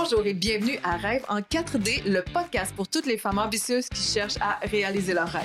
Bonjour 0.00 0.24
et 0.26 0.34
bienvenue 0.34 0.78
à 0.84 0.96
Rêve 0.96 1.24
en 1.28 1.40
4D, 1.40 2.04
le 2.08 2.22
podcast 2.22 2.72
pour 2.76 2.86
toutes 2.86 3.06
les 3.06 3.18
femmes 3.18 3.38
ambitieuses 3.38 3.88
qui 3.88 4.00
cherchent 4.00 4.38
à 4.40 4.60
réaliser 4.64 5.12
leurs 5.12 5.28
rêves. 5.28 5.42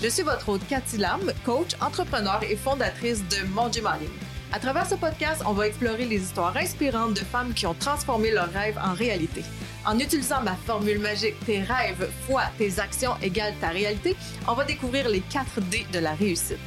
Je 0.00 0.08
suis 0.08 0.22
votre 0.22 0.48
hôte 0.48 0.60
Cathy 0.68 0.98
Lam, 0.98 1.20
coach, 1.44 1.70
entrepreneur 1.80 2.40
et 2.48 2.54
fondatrice 2.54 3.26
de 3.28 3.44
Mon 3.48 3.70
Gym 3.72 3.88
À 4.52 4.60
travers 4.60 4.88
ce 4.88 4.94
podcast, 4.94 5.42
on 5.46 5.52
va 5.52 5.66
explorer 5.66 6.04
les 6.04 6.22
histoires 6.22 6.56
inspirantes 6.56 7.14
de 7.14 7.24
femmes 7.24 7.52
qui 7.54 7.66
ont 7.66 7.74
transformé 7.74 8.30
leurs 8.30 8.52
rêves 8.52 8.78
en 8.82 8.94
réalité. 8.94 9.42
En 9.84 9.98
utilisant 9.98 10.42
ma 10.42 10.54
formule 10.54 11.00
magique 11.00 11.34
tes 11.44 11.60
rêves 11.62 12.08
fois 12.26 12.44
tes 12.56 12.78
actions 12.78 13.16
égale 13.20 13.54
ta 13.60 13.70
réalité, 13.70 14.14
on 14.46 14.52
va 14.52 14.64
découvrir 14.64 15.08
les 15.08 15.20
4 15.20 15.60
D 15.62 15.84
de 15.92 15.98
la 15.98 16.12
réussite. 16.12 16.58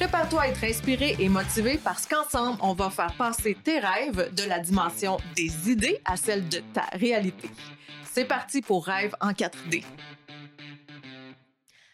Prépare-toi 0.00 0.40
à 0.40 0.48
être 0.48 0.64
inspiré 0.64 1.14
et 1.18 1.28
motivé 1.28 1.76
parce 1.76 2.06
qu'ensemble, 2.06 2.58
on 2.62 2.72
va 2.72 2.88
faire 2.88 3.14
passer 3.18 3.54
tes 3.54 3.80
rêves 3.80 4.32
de 4.34 4.48
la 4.48 4.58
dimension 4.58 5.18
des 5.36 5.70
idées 5.70 6.00
à 6.06 6.16
celle 6.16 6.48
de 6.48 6.60
ta 6.72 6.86
réalité. 6.94 7.50
C'est 8.10 8.24
parti 8.24 8.62
pour 8.62 8.86
Rêve 8.86 9.14
en 9.20 9.32
4D. 9.32 9.84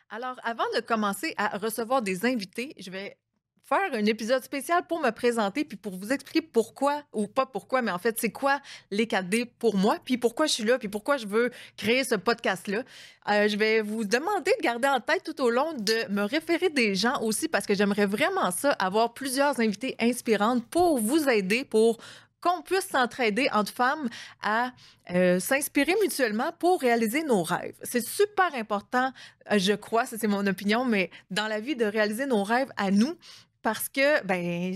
Alors, 0.08 0.36
avant 0.45 0.62
de 0.76 0.82
commencer 0.82 1.34
à 1.36 1.58
recevoir 1.58 2.00
des 2.00 2.24
invités, 2.24 2.76
je 2.78 2.92
vais 2.92 3.16
faire 3.66 3.92
un 3.92 4.06
épisode 4.06 4.44
spécial 4.44 4.84
pour 4.88 5.00
me 5.00 5.10
présenter 5.10 5.64
puis 5.64 5.76
pour 5.76 5.96
vous 5.96 6.12
expliquer 6.12 6.40
pourquoi 6.40 7.02
ou 7.12 7.26
pas 7.26 7.46
pourquoi, 7.46 7.82
mais 7.82 7.90
en 7.90 7.98
fait, 7.98 8.16
c'est 8.20 8.30
quoi 8.30 8.60
les 8.90 9.06
4D 9.06 9.46
pour 9.58 9.76
moi, 9.76 9.98
puis 10.04 10.18
pourquoi 10.18 10.46
je 10.46 10.52
suis 10.52 10.64
là, 10.64 10.78
puis 10.78 10.88
pourquoi 10.88 11.16
je 11.16 11.26
veux 11.26 11.50
créer 11.76 12.04
ce 12.04 12.14
podcast-là. 12.14 12.82
Euh, 13.28 13.48
je 13.48 13.56
vais 13.56 13.80
vous 13.80 14.04
demander 14.04 14.52
de 14.58 14.62
garder 14.62 14.86
en 14.86 15.00
tête 15.00 15.24
tout 15.24 15.40
au 15.42 15.50
long 15.50 15.72
de 15.74 16.12
me 16.12 16.22
référer 16.22 16.70
des 16.70 16.94
gens 16.94 17.20
aussi 17.22 17.48
parce 17.48 17.66
que 17.66 17.74
j'aimerais 17.74 18.06
vraiment 18.06 18.52
ça, 18.52 18.70
avoir 18.72 19.14
plusieurs 19.14 19.58
invités 19.58 19.96
inspirantes 19.98 20.64
pour 20.66 20.98
vous 20.98 21.28
aider, 21.28 21.64
pour 21.64 21.98
qu'on 22.40 22.62
puisse 22.62 22.88
s'entraider 22.88 23.48
entre 23.52 23.72
femmes 23.72 24.08
à 24.42 24.70
euh, 25.10 25.40
s'inspirer 25.40 25.95
mutuellement 26.01 26.52
pour 26.60 26.80
réaliser 26.80 27.24
nos 27.24 27.42
rêves. 27.42 27.74
C'est 27.82 28.04
super 28.06 28.54
important, 28.54 29.12
euh, 29.51 29.58
je 29.58 29.73
crois, 29.73 30.06
c'est 30.06 30.24
mon 30.28 30.46
opinion, 30.46 30.84
mais 30.84 31.10
dans 31.30 31.48
la 31.48 31.58
vie 31.58 31.74
de 31.74 31.84
réaliser 31.84 32.26
nos 32.26 32.45
rêves 32.45 32.70
à 32.76 32.92
nous, 32.92 33.16
parce 33.62 33.88
que 33.88 34.24
ben 34.24 34.74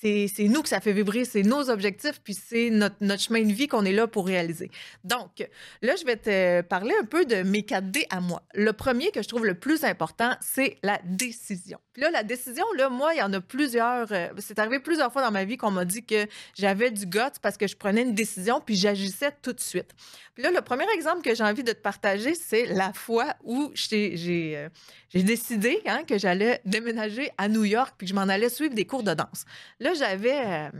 c'est 0.00 0.48
nous 0.48 0.62
que 0.62 0.68
ça 0.68 0.80
fait 0.80 0.92
vibrer, 0.92 1.24
c'est 1.24 1.42
nos 1.42 1.68
objectifs, 1.68 2.20
puis 2.22 2.34
c'est 2.34 2.70
notre, 2.70 2.96
chemin 3.20 3.42
de 3.42 3.52
vie 3.52 3.68
qu'on 3.68 3.84
est 3.84 3.92
là 3.92 4.06
pour 4.06 4.26
réaliser. 4.26 4.70
Donc, 5.04 5.46
là, 5.82 5.94
je 5.96 6.04
vais 6.04 6.16
te 6.16 6.62
parler 6.62 6.94
un 7.00 7.04
peu 7.04 7.26
de 7.26 7.42
mes 7.42 7.60
4D 7.60 8.06
à 8.08 8.20
moi. 8.20 8.42
Le 8.54 8.72
premier 8.72 9.10
que 9.10 9.22
je 9.22 9.28
trouve 9.28 9.44
le 9.44 9.54
plus 9.54 9.84
important, 9.84 10.34
c'est 10.40 10.78
la 10.82 11.00
décision. 11.04 11.78
Puis 11.92 12.02
là, 12.02 12.10
la 12.10 12.22
décision, 12.22 12.64
là, 12.78 12.88
moi, 12.88 13.14
il 13.14 13.18
y 13.18 13.22
en 13.22 13.32
a 13.32 13.40
plusieurs. 13.40 14.10
Euh, 14.12 14.28
c'est 14.38 14.58
arrivé 14.58 14.78
plusieurs 14.78 15.12
fois 15.12 15.22
dans 15.22 15.30
ma 15.30 15.44
vie 15.44 15.56
qu'on 15.56 15.70
m'a 15.70 15.84
dit 15.84 16.04
que 16.04 16.26
j'avais 16.54 16.90
du 16.90 17.04
guts 17.04 17.18
parce 17.42 17.56
que 17.56 17.66
je 17.66 17.76
prenais 17.76 18.02
une 18.02 18.14
décision, 18.14 18.60
puis 18.64 18.76
j'agissais 18.76 19.32
tout 19.42 19.52
de 19.52 19.60
suite. 19.60 19.90
Puis 20.34 20.44
là, 20.44 20.50
le 20.50 20.62
premier 20.62 20.86
exemple 20.94 21.22
que 21.22 21.34
j'ai 21.34 21.44
envie 21.44 21.64
de 21.64 21.72
te 21.72 21.80
partager, 21.80 22.34
c'est 22.34 22.66
la 22.66 22.92
fois 22.92 23.34
où 23.44 23.70
j'ai 23.74 24.56
euh, 24.56 24.68
décidé 25.12 25.82
hein, 25.86 26.04
que 26.06 26.16
j'allais 26.16 26.60
déménager 26.64 27.30
à 27.36 27.48
New 27.48 27.64
York, 27.64 27.94
puis 27.98 28.06
que 28.06 28.10
je 28.10 28.14
m'en 28.14 28.28
allait 28.28 28.48
suivre 28.48 28.74
des 28.74 28.86
cours 28.86 29.02
de 29.02 29.12
danse. 29.12 29.44
Là, 29.80 29.89
j'avais 29.94 30.70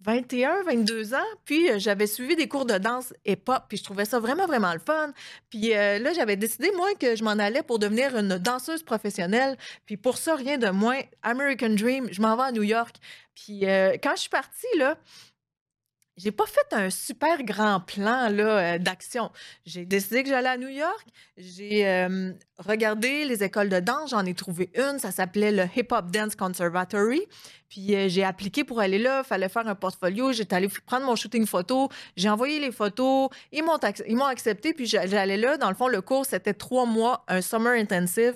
21, 0.00 0.50
euh, 0.50 0.62
22 0.64 1.14
ans, 1.14 1.18
puis 1.44 1.70
euh, 1.70 1.78
j'avais 1.78 2.06
suivi 2.06 2.36
des 2.36 2.48
cours 2.48 2.66
de 2.66 2.78
danse 2.78 3.12
hip-hop, 3.26 3.64
puis 3.68 3.78
je 3.78 3.84
trouvais 3.84 4.04
ça 4.04 4.18
vraiment, 4.18 4.46
vraiment 4.46 4.72
le 4.72 4.78
fun. 4.78 5.12
Puis 5.50 5.74
euh, 5.74 5.98
là, 5.98 6.12
j'avais 6.12 6.36
décidé, 6.36 6.70
moi, 6.76 6.94
que 6.94 7.16
je 7.16 7.24
m'en 7.24 7.32
allais 7.32 7.62
pour 7.62 7.78
devenir 7.78 8.16
une 8.16 8.38
danseuse 8.38 8.82
professionnelle. 8.82 9.56
Puis 9.86 9.96
pour 9.96 10.18
ça, 10.18 10.34
rien 10.34 10.58
de 10.58 10.68
moins, 10.70 11.00
American 11.22 11.70
Dream, 11.70 12.08
je 12.10 12.20
m'en 12.22 12.36
vais 12.36 12.44
à 12.44 12.52
New 12.52 12.62
York. 12.62 12.96
Puis 13.34 13.60
quand 14.02 14.16
je 14.16 14.22
suis 14.22 14.30
partie, 14.30 14.66
là, 14.78 14.96
j'ai 16.18 16.32
pas 16.32 16.46
fait 16.46 16.72
un 16.72 16.90
super 16.90 17.44
grand 17.44 17.80
plan 17.80 18.28
là, 18.28 18.74
euh, 18.74 18.78
d'action. 18.78 19.30
J'ai 19.64 19.86
décidé 19.86 20.24
que 20.24 20.28
j'allais 20.28 20.48
à 20.48 20.56
New 20.56 20.68
York. 20.68 21.06
J'ai 21.36 21.86
euh, 21.86 22.32
regardé 22.58 23.24
les 23.24 23.44
écoles 23.44 23.68
de 23.68 23.78
danse. 23.78 24.10
J'en 24.10 24.26
ai 24.26 24.34
trouvé 24.34 24.70
une. 24.74 24.98
Ça 24.98 25.12
s'appelait 25.12 25.52
le 25.52 25.64
Hip 25.76 25.86
Hop 25.92 26.10
Dance 26.10 26.34
Conservatory. 26.34 27.22
Puis 27.68 27.94
euh, 27.94 28.08
j'ai 28.08 28.24
appliqué 28.24 28.64
pour 28.64 28.80
aller 28.80 28.98
là. 28.98 29.22
Fallait 29.22 29.48
faire 29.48 29.68
un 29.68 29.76
portfolio. 29.76 30.32
J'étais 30.32 30.56
allée 30.56 30.68
prendre 30.86 31.06
mon 31.06 31.14
shooting 31.14 31.46
photo. 31.46 31.88
J'ai 32.16 32.28
envoyé 32.28 32.58
les 32.58 32.72
photos. 32.72 33.28
Ils 33.52 33.62
m'ont, 33.62 33.78
ils 34.08 34.16
m'ont 34.16 34.24
accepté. 34.24 34.74
Puis 34.74 34.86
j'allais 34.86 35.36
là. 35.36 35.56
Dans 35.56 35.68
le 35.68 35.76
fond, 35.76 35.86
le 35.86 36.00
cours, 36.00 36.26
c'était 36.26 36.54
trois 36.54 36.84
mois, 36.84 37.24
un 37.28 37.40
summer 37.40 37.74
intensive. 37.74 38.34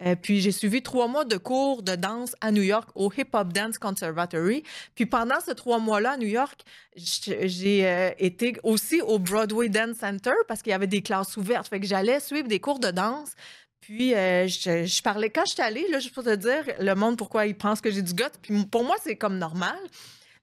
Euh, 0.00 0.16
puis 0.20 0.40
j'ai 0.40 0.52
suivi 0.52 0.82
trois 0.82 1.06
mois 1.06 1.24
de 1.24 1.36
cours 1.36 1.82
de 1.82 1.94
danse 1.94 2.34
à 2.40 2.50
New 2.50 2.62
York 2.62 2.88
au 2.94 3.12
Hip 3.16 3.28
Hop 3.34 3.52
Dance 3.52 3.78
Conservatory. 3.78 4.64
Puis 4.94 5.06
pendant 5.06 5.38
ces 5.40 5.54
trois 5.54 5.78
mois-là 5.78 6.12
à 6.12 6.16
New 6.16 6.28
York, 6.28 6.62
j'ai 6.96 7.86
euh, 7.86 8.10
été 8.18 8.56
aussi 8.62 9.00
au 9.02 9.18
Broadway 9.18 9.68
Dance 9.68 9.98
Center 9.98 10.32
parce 10.48 10.62
qu'il 10.62 10.70
y 10.70 10.74
avait 10.74 10.86
des 10.86 11.02
classes 11.02 11.36
ouvertes. 11.36 11.68
Fait 11.68 11.78
que 11.78 11.86
j'allais 11.86 12.20
suivre 12.20 12.48
des 12.48 12.58
cours 12.58 12.78
de 12.78 12.90
danse. 12.90 13.32
Puis 13.80 14.14
euh, 14.14 14.46
je, 14.46 15.02
parlais 15.02 15.28
quand 15.28 15.44
je 15.44 15.52
suis 15.52 15.62
allée, 15.62 15.86
là, 15.88 15.98
juste 15.98 16.14
pour 16.14 16.24
te 16.24 16.34
dire, 16.34 16.64
le 16.78 16.94
monde 16.94 17.18
pourquoi 17.18 17.46
il 17.46 17.56
pense 17.56 17.80
que 17.80 17.90
j'ai 17.90 18.02
du 18.02 18.14
goût. 18.14 18.24
Puis 18.40 18.64
pour 18.66 18.84
moi, 18.84 18.96
c'est 19.02 19.16
comme 19.16 19.38
normal. 19.38 19.76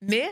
Mais 0.02 0.30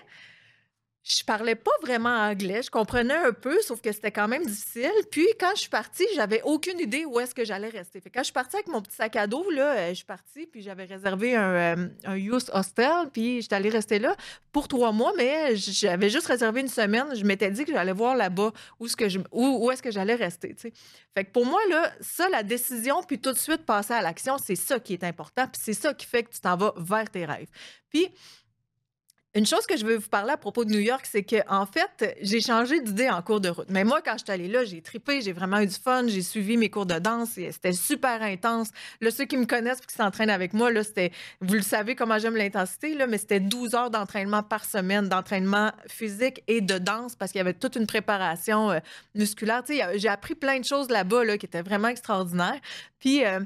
je 1.08 1.24
parlais 1.24 1.54
pas 1.54 1.70
vraiment 1.80 2.10
anglais. 2.10 2.60
Je 2.62 2.70
comprenais 2.70 3.14
un 3.14 3.32
peu, 3.32 3.58
sauf 3.62 3.80
que 3.80 3.90
c'était 3.92 4.12
quand 4.12 4.28
même 4.28 4.44
difficile. 4.44 4.90
Puis 5.10 5.26
quand 5.40 5.52
je 5.54 5.60
suis 5.60 5.70
partie, 5.70 6.04
j'avais 6.14 6.42
aucune 6.42 6.78
idée 6.78 7.06
où 7.06 7.18
est-ce 7.18 7.34
que 7.34 7.46
j'allais 7.46 7.70
rester. 7.70 8.00
Fait 8.00 8.10
quand 8.10 8.20
je 8.20 8.24
suis 8.24 8.32
partie 8.32 8.56
avec 8.56 8.68
mon 8.68 8.82
petit 8.82 8.96
sac 8.96 9.16
à 9.16 9.26
dos, 9.26 9.50
là, 9.50 9.72
euh, 9.72 9.88
je 9.90 9.94
suis 9.94 10.04
partie, 10.04 10.46
puis 10.46 10.60
j'avais 10.60 10.84
réservé 10.84 11.34
un, 11.34 11.78
euh, 11.78 11.88
un 12.04 12.16
youth 12.16 12.50
hostel, 12.52 13.08
puis 13.10 13.40
j'étais 13.40 13.54
allée 13.54 13.70
rester 13.70 13.98
là 13.98 14.16
pour 14.52 14.68
trois 14.68 14.92
mois, 14.92 15.14
mais 15.16 15.56
j'avais 15.56 16.10
juste 16.10 16.26
réservé 16.26 16.60
une 16.60 16.68
semaine. 16.68 17.06
Je 17.14 17.24
m'étais 17.24 17.50
dit 17.50 17.64
que 17.64 17.72
j'allais 17.72 17.92
voir 17.92 18.14
là-bas 18.14 18.52
où, 18.78 18.86
ce 18.86 18.96
que 18.96 19.06
où 19.32 19.70
est-ce 19.70 19.82
que 19.82 19.90
j'allais 19.90 20.14
rester. 20.14 20.54
Fait 20.58 21.24
que 21.24 21.30
pour 21.30 21.46
moi, 21.46 21.60
là, 21.70 21.90
ça, 22.02 22.28
la 22.28 22.42
décision, 22.42 23.02
puis 23.02 23.18
tout 23.18 23.32
de 23.32 23.38
suite 23.38 23.64
passer 23.64 23.94
à 23.94 24.02
l'action, 24.02 24.36
c'est 24.36 24.56
ça 24.56 24.78
qui 24.78 24.92
est 24.92 25.04
important, 25.04 25.46
puis 25.46 25.60
c'est 25.64 25.72
ça 25.72 25.94
qui 25.94 26.04
fait 26.04 26.24
que 26.24 26.30
tu 26.30 26.40
t'en 26.40 26.56
vas 26.56 26.74
vers 26.76 27.08
tes 27.08 27.24
rêves. 27.24 27.48
Puis 27.88 28.10
une 29.38 29.46
chose 29.46 29.66
que 29.66 29.76
je 29.76 29.86
veux 29.86 29.96
vous 29.96 30.08
parler 30.08 30.32
à 30.32 30.36
propos 30.36 30.64
de 30.64 30.70
New 30.70 30.80
York, 30.80 31.06
c'est 31.08 31.22
que 31.22 31.36
en 31.48 31.64
fait, 31.64 32.16
j'ai 32.20 32.40
changé 32.40 32.80
d'idée 32.80 33.08
en 33.08 33.22
cours 33.22 33.40
de 33.40 33.48
route. 33.48 33.68
Mais 33.70 33.84
moi, 33.84 34.02
quand 34.02 34.14
je 34.18 34.24
suis 34.24 34.32
allée 34.32 34.48
là, 34.48 34.64
j'ai 34.64 34.82
tripé, 34.82 35.20
j'ai 35.20 35.32
vraiment 35.32 35.60
eu 35.60 35.66
du 35.66 35.76
fun, 35.76 36.08
j'ai 36.08 36.22
suivi 36.22 36.56
mes 36.56 36.70
cours 36.70 36.86
de 36.86 36.98
danse, 36.98 37.30
c'était 37.34 37.72
super 37.72 38.20
intense. 38.20 38.70
Là, 39.00 39.12
ceux 39.12 39.26
qui 39.26 39.36
me 39.36 39.46
connaissent 39.46 39.78
et 39.78 39.86
qui 39.86 39.94
s'entraînent 39.94 40.28
avec 40.28 40.54
moi, 40.54 40.72
là, 40.72 40.82
c'était, 40.82 41.12
vous 41.40 41.54
le 41.54 41.62
savez 41.62 41.94
comment 41.94 42.18
j'aime 42.18 42.34
l'intensité, 42.34 42.94
là, 42.94 43.06
mais 43.06 43.18
c'était 43.18 43.38
12 43.38 43.74
heures 43.76 43.90
d'entraînement 43.90 44.42
par 44.42 44.64
semaine, 44.64 45.08
d'entraînement 45.08 45.70
physique 45.86 46.42
et 46.48 46.60
de 46.60 46.78
danse 46.78 47.14
parce 47.14 47.30
qu'il 47.30 47.38
y 47.38 47.42
avait 47.42 47.54
toute 47.54 47.76
une 47.76 47.86
préparation 47.86 48.72
euh, 48.72 48.80
musculaire. 49.14 49.62
j'ai 49.68 50.08
appris 50.08 50.34
plein 50.34 50.58
de 50.58 50.64
choses 50.64 50.88
là-bas 50.90 51.24
là, 51.24 51.38
qui 51.38 51.46
étaient 51.46 51.62
vraiment 51.62 51.88
extraordinaires. 51.88 52.60
Puis, 52.98 53.24
euh, 53.24 53.38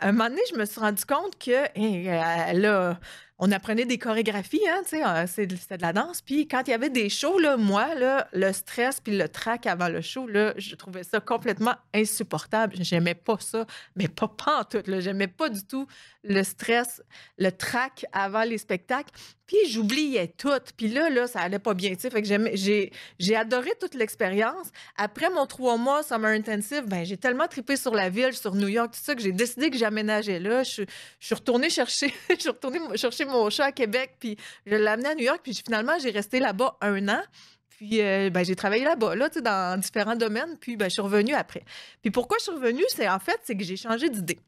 un 0.00 0.12
moment 0.12 0.30
donné, 0.30 0.42
je 0.50 0.56
me 0.56 0.64
suis 0.64 0.80
rendu 0.80 1.04
compte 1.04 1.38
que 1.38 1.66
hein, 1.76 2.52
là, 2.54 2.98
on 3.40 3.52
apprenait 3.52 3.84
des 3.84 3.98
chorégraphies, 3.98 4.66
hein, 4.68 4.80
tu 4.82 4.96
sais, 4.96 5.04
euh, 5.04 5.26
c'était 5.26 5.76
de 5.76 5.82
la 5.82 5.92
danse. 5.92 6.22
Puis 6.22 6.48
quand 6.48 6.62
il 6.66 6.70
y 6.70 6.74
avait 6.74 6.90
des 6.90 7.08
shows, 7.08 7.38
là, 7.38 7.56
moi, 7.56 7.94
là, 7.94 8.26
le 8.32 8.52
stress 8.52 9.00
puis 9.00 9.16
le 9.16 9.28
trac 9.28 9.66
avant 9.66 9.88
le 9.88 10.00
show, 10.00 10.26
là, 10.26 10.54
je 10.56 10.74
trouvais 10.74 11.04
ça 11.04 11.20
complètement 11.20 11.76
insupportable. 11.94 12.76
J'aimais 12.80 13.14
pas 13.14 13.36
ça, 13.38 13.64
mais 13.94 14.08
pas, 14.08 14.26
pas 14.26 14.60
en 14.60 14.64
tout. 14.64 14.82
J'aimais 15.00 15.28
pas 15.28 15.48
du 15.48 15.64
tout 15.64 15.86
le 16.24 16.42
stress, 16.42 17.02
le 17.38 17.50
trac 17.50 18.04
avant 18.12 18.42
les 18.42 18.58
spectacles. 18.58 19.12
Puis 19.46 19.56
j'oubliais 19.70 20.28
tout. 20.36 20.50
Puis 20.76 20.88
là, 20.88 21.08
là, 21.08 21.26
ça 21.26 21.40
allait 21.40 21.58
pas 21.58 21.72
bien. 21.72 21.94
Fait 21.96 22.20
que 22.20 22.28
j'ai, 22.28 23.36
adoré 23.36 23.70
toute 23.80 23.94
l'expérience. 23.94 24.68
Après 24.96 25.30
mon 25.30 25.46
trois 25.46 25.78
mois 25.78 26.02
Summer 26.02 26.32
Intensive, 26.32 26.84
ben, 26.86 27.04
j'ai 27.04 27.16
tellement 27.16 27.48
tripé 27.48 27.76
sur 27.76 27.94
la 27.94 28.10
ville, 28.10 28.34
sur 28.34 28.54
New 28.54 28.68
York, 28.68 28.92
tout 28.92 29.00
ça, 29.02 29.14
que 29.14 29.22
j'ai 29.22 29.32
décidé 29.32 29.70
que 29.70 29.78
j'aménageais 29.78 30.38
là. 30.38 30.64
Je, 30.64 30.82
je 31.18 31.26
suis 31.26 31.34
retournée 31.34 31.70
chercher, 31.70 32.12
je 32.30 32.40
suis 32.40 32.50
retournée 32.50 32.80
chercher 32.96 33.24
mon 33.28 33.50
chat 33.50 33.66
à 33.66 33.72
Québec, 33.72 34.16
puis 34.18 34.36
je 34.66 34.74
l'ai 34.74 34.86
amené 34.86 35.08
à 35.08 35.14
New 35.14 35.24
York, 35.24 35.40
puis 35.42 35.54
finalement, 35.54 35.98
j'ai 36.00 36.10
resté 36.10 36.40
là-bas 36.40 36.76
un 36.80 37.08
an. 37.08 37.22
Puis 37.68 38.02
euh, 38.02 38.28
ben, 38.30 38.44
j'ai 38.44 38.56
travaillé 38.56 38.84
là-bas, 38.84 39.14
là, 39.14 39.28
dans 39.28 39.80
différents 39.80 40.16
domaines, 40.16 40.56
puis 40.60 40.76
ben, 40.76 40.86
je 40.86 40.94
suis 40.94 41.02
revenue 41.02 41.34
après. 41.34 41.64
Puis 42.02 42.10
pourquoi 42.10 42.38
je 42.38 42.44
suis 42.44 42.52
revenue, 42.52 42.84
c'est 42.88 43.08
en 43.08 43.20
fait, 43.20 43.40
c'est 43.44 43.56
que 43.56 43.62
j'ai 43.62 43.76
changé 43.76 44.08
d'idée. 44.08 44.40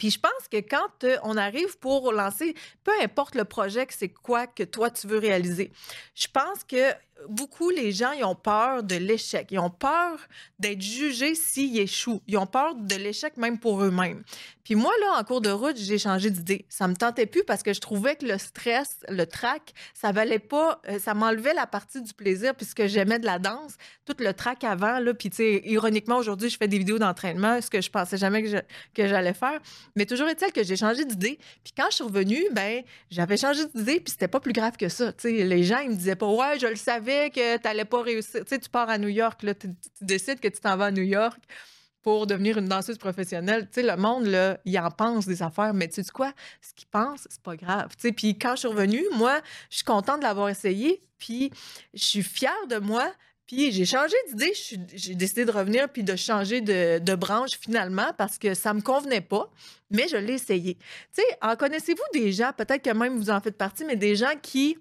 Puis 0.00 0.10
je 0.10 0.18
pense 0.18 0.48
que 0.50 0.56
quand 0.56 1.04
euh, 1.04 1.18
on 1.24 1.36
arrive 1.36 1.78
pour 1.78 2.10
lancer, 2.10 2.54
peu 2.82 2.92
importe 3.02 3.34
le 3.34 3.44
projet, 3.44 3.86
c'est 3.90 4.08
quoi 4.08 4.46
que 4.46 4.62
toi 4.62 4.90
tu 4.90 5.06
veux 5.06 5.18
réaliser, 5.18 5.70
je 6.14 6.26
pense 6.26 6.64
que 6.64 6.94
beaucoup 7.28 7.68
les 7.68 7.92
gens 7.92 8.12
ils 8.12 8.24
ont 8.24 8.34
peur 8.34 8.82
de 8.82 8.94
l'échec. 8.96 9.48
Ils 9.50 9.58
ont 9.58 9.68
peur 9.68 10.18
d'être 10.58 10.80
jugés 10.80 11.34
s'ils 11.34 11.78
échouent. 11.78 12.22
Ils 12.26 12.38
ont 12.38 12.46
peur 12.46 12.74
de 12.76 12.94
l'échec 12.94 13.36
même 13.36 13.58
pour 13.58 13.82
eux-mêmes. 13.82 14.22
Puis 14.70 14.76
moi, 14.76 14.92
là, 15.00 15.18
en 15.18 15.24
cours 15.24 15.40
de 15.40 15.50
route, 15.50 15.76
j'ai 15.76 15.98
changé 15.98 16.30
d'idée. 16.30 16.64
Ça 16.68 16.86
me 16.86 16.94
tentait 16.94 17.26
plus 17.26 17.42
parce 17.42 17.64
que 17.64 17.72
je 17.72 17.80
trouvais 17.80 18.14
que 18.14 18.24
le 18.24 18.38
stress, 18.38 19.00
le 19.08 19.26
trac, 19.26 19.74
ça 19.94 20.12
valait 20.12 20.38
pas, 20.38 20.80
euh, 20.88 21.00
ça 21.00 21.12
m'enlevait 21.12 21.54
la 21.54 21.66
partie 21.66 22.00
du 22.00 22.14
plaisir 22.14 22.54
puisque 22.54 22.86
j'aimais 22.86 23.18
de 23.18 23.26
la 23.26 23.40
danse. 23.40 23.74
Tout 24.06 24.14
le 24.20 24.32
trac 24.32 24.62
avant, 24.62 25.00
là, 25.00 25.12
puis 25.12 25.28
tu 25.28 25.38
sais, 25.38 25.62
ironiquement, 25.64 26.18
aujourd'hui, 26.18 26.50
je 26.50 26.56
fais 26.56 26.68
des 26.68 26.78
vidéos 26.78 27.00
d'entraînement, 27.00 27.60
ce 27.60 27.68
que 27.68 27.80
je 27.80 27.90
pensais 27.90 28.16
jamais 28.16 28.44
que, 28.44 29.08
j'allais 29.08 29.34
faire. 29.34 29.58
Mais 29.96 30.06
toujours 30.06 30.28
est-il 30.28 30.52
que 30.52 30.62
j'ai 30.62 30.76
changé 30.76 31.04
d'idée. 31.04 31.40
Puis 31.64 31.72
quand 31.76 31.86
je 31.90 31.96
suis 31.96 32.04
revenue, 32.04 32.44
ben, 32.52 32.84
j'avais 33.10 33.38
changé 33.38 33.62
d'idée 33.74 33.98
puis 33.98 34.12
c'était 34.12 34.28
pas 34.28 34.38
plus 34.38 34.52
grave 34.52 34.76
que 34.76 34.88
ça. 34.88 35.12
Tu 35.14 35.22
sais, 35.22 35.44
les 35.44 35.64
gens, 35.64 35.80
ils 35.80 35.90
me 35.90 35.96
disaient 35.96 36.14
pas, 36.14 36.28
ouais, 36.28 36.60
je 36.60 36.68
le 36.68 36.76
savais 36.76 37.30
que 37.30 37.56
tu 37.56 37.62
n'allais 37.64 37.84
pas 37.84 38.02
réussir. 38.02 38.42
Tu 38.44 38.50
sais, 38.50 38.60
tu 38.60 38.70
pars 38.70 38.88
à 38.88 38.98
New 38.98 39.08
York, 39.08 39.42
là, 39.42 39.52
tu, 39.52 39.74
décides 40.00 40.38
que 40.38 40.46
tu 40.46 40.60
t'en 40.60 40.76
vas 40.76 40.86
à 40.86 40.90
New 40.92 41.02
York 41.02 41.40
pour 42.02 42.26
devenir 42.26 42.58
une 42.58 42.68
danseuse 42.68 42.98
professionnelle. 42.98 43.66
Tu 43.66 43.80
sais, 43.80 43.82
le 43.82 43.96
monde, 43.96 44.26
là, 44.26 44.58
il 44.64 44.78
en 44.78 44.90
pense 44.90 45.26
des 45.26 45.42
affaires, 45.42 45.74
mais 45.74 45.88
tu 45.88 46.02
sais 46.02 46.10
quoi? 46.12 46.32
Ce 46.60 46.72
qu'il 46.74 46.88
pense, 46.88 47.26
c'est 47.28 47.42
pas 47.42 47.56
grave. 47.56 47.88
Tu 47.96 48.08
sais, 48.08 48.12
puis 48.12 48.38
quand 48.38 48.52
je 48.52 48.60
suis 48.60 48.68
revenue, 48.68 49.04
moi, 49.16 49.40
je 49.68 49.76
suis 49.76 49.84
contente 49.84 50.18
de 50.18 50.24
l'avoir 50.24 50.48
essayé, 50.48 51.02
puis 51.18 51.50
je 51.94 52.02
suis 52.02 52.22
fière 52.22 52.66
de 52.68 52.78
moi, 52.78 53.12
puis 53.46 53.72
j'ai 53.72 53.84
changé 53.84 54.14
d'idée, 54.28 54.52
j'ai 54.94 55.16
décidé 55.16 55.44
de 55.44 55.50
revenir 55.50 55.88
puis 55.88 56.04
de 56.04 56.14
changer 56.14 56.60
de, 56.60 57.14
branche 57.16 57.58
finalement 57.60 58.12
parce 58.16 58.38
que 58.38 58.54
ça 58.54 58.72
me 58.72 58.80
convenait 58.80 59.20
pas, 59.20 59.50
mais 59.90 60.06
je 60.06 60.16
l'ai 60.16 60.34
essayé. 60.34 60.76
Tu 60.76 61.20
sais, 61.20 61.38
en 61.42 61.56
connaissez-vous 61.56 62.00
des 62.12 62.30
gens, 62.30 62.52
peut-être 62.56 62.82
que 62.82 62.96
même 62.96 63.18
vous 63.18 63.28
en 63.28 63.40
faites 63.40 63.58
partie, 63.58 63.84
mais 63.84 63.96
des 63.96 64.14
gens 64.14 64.34
qui 64.40 64.78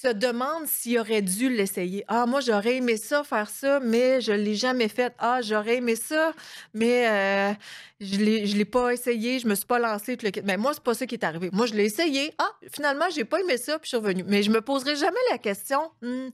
se 0.00 0.08
demandent 0.08 0.66
s'ils 0.66 0.98
auraient 0.98 1.20
dû 1.20 1.54
l'essayer. 1.54 2.04
Ah, 2.08 2.24
moi, 2.24 2.40
j'aurais 2.40 2.76
aimé 2.76 2.96
ça, 2.96 3.22
faire 3.22 3.50
ça, 3.50 3.80
mais 3.80 4.20
je 4.20 4.32
ne 4.32 4.38
l'ai 4.38 4.54
jamais 4.54 4.88
fait. 4.88 5.12
Ah, 5.18 5.42
j'aurais 5.42 5.76
aimé 5.76 5.94
ça, 5.94 6.32
mais 6.72 7.06
euh, 7.08 7.52
je 8.00 8.16
ne 8.16 8.56
l'ai 8.56 8.64
pas 8.64 8.92
essayé, 8.92 9.38
je 9.38 9.46
me 9.46 9.54
suis 9.54 9.66
pas 9.66 9.78
lancée. 9.78 10.16
Mais 10.44 10.56
moi, 10.56 10.72
c'est 10.72 10.82
pas 10.82 10.94
ça 10.94 11.06
qui 11.06 11.16
est 11.16 11.24
arrivé. 11.24 11.50
Moi, 11.52 11.66
je 11.66 11.74
l'ai 11.74 11.84
essayé. 11.84 12.32
Ah, 12.38 12.50
finalement, 12.72 13.10
j'ai 13.10 13.24
pas 13.24 13.40
aimé 13.40 13.58
ça, 13.58 13.78
puis 13.78 13.90
je 13.90 13.96
suis 13.96 13.96
revenue. 13.98 14.24
Mais 14.26 14.42
je 14.42 14.50
me 14.50 14.62
poserai 14.62 14.96
jamais 14.96 15.20
la 15.30 15.38
question, 15.38 15.90
hmm, 16.00 16.28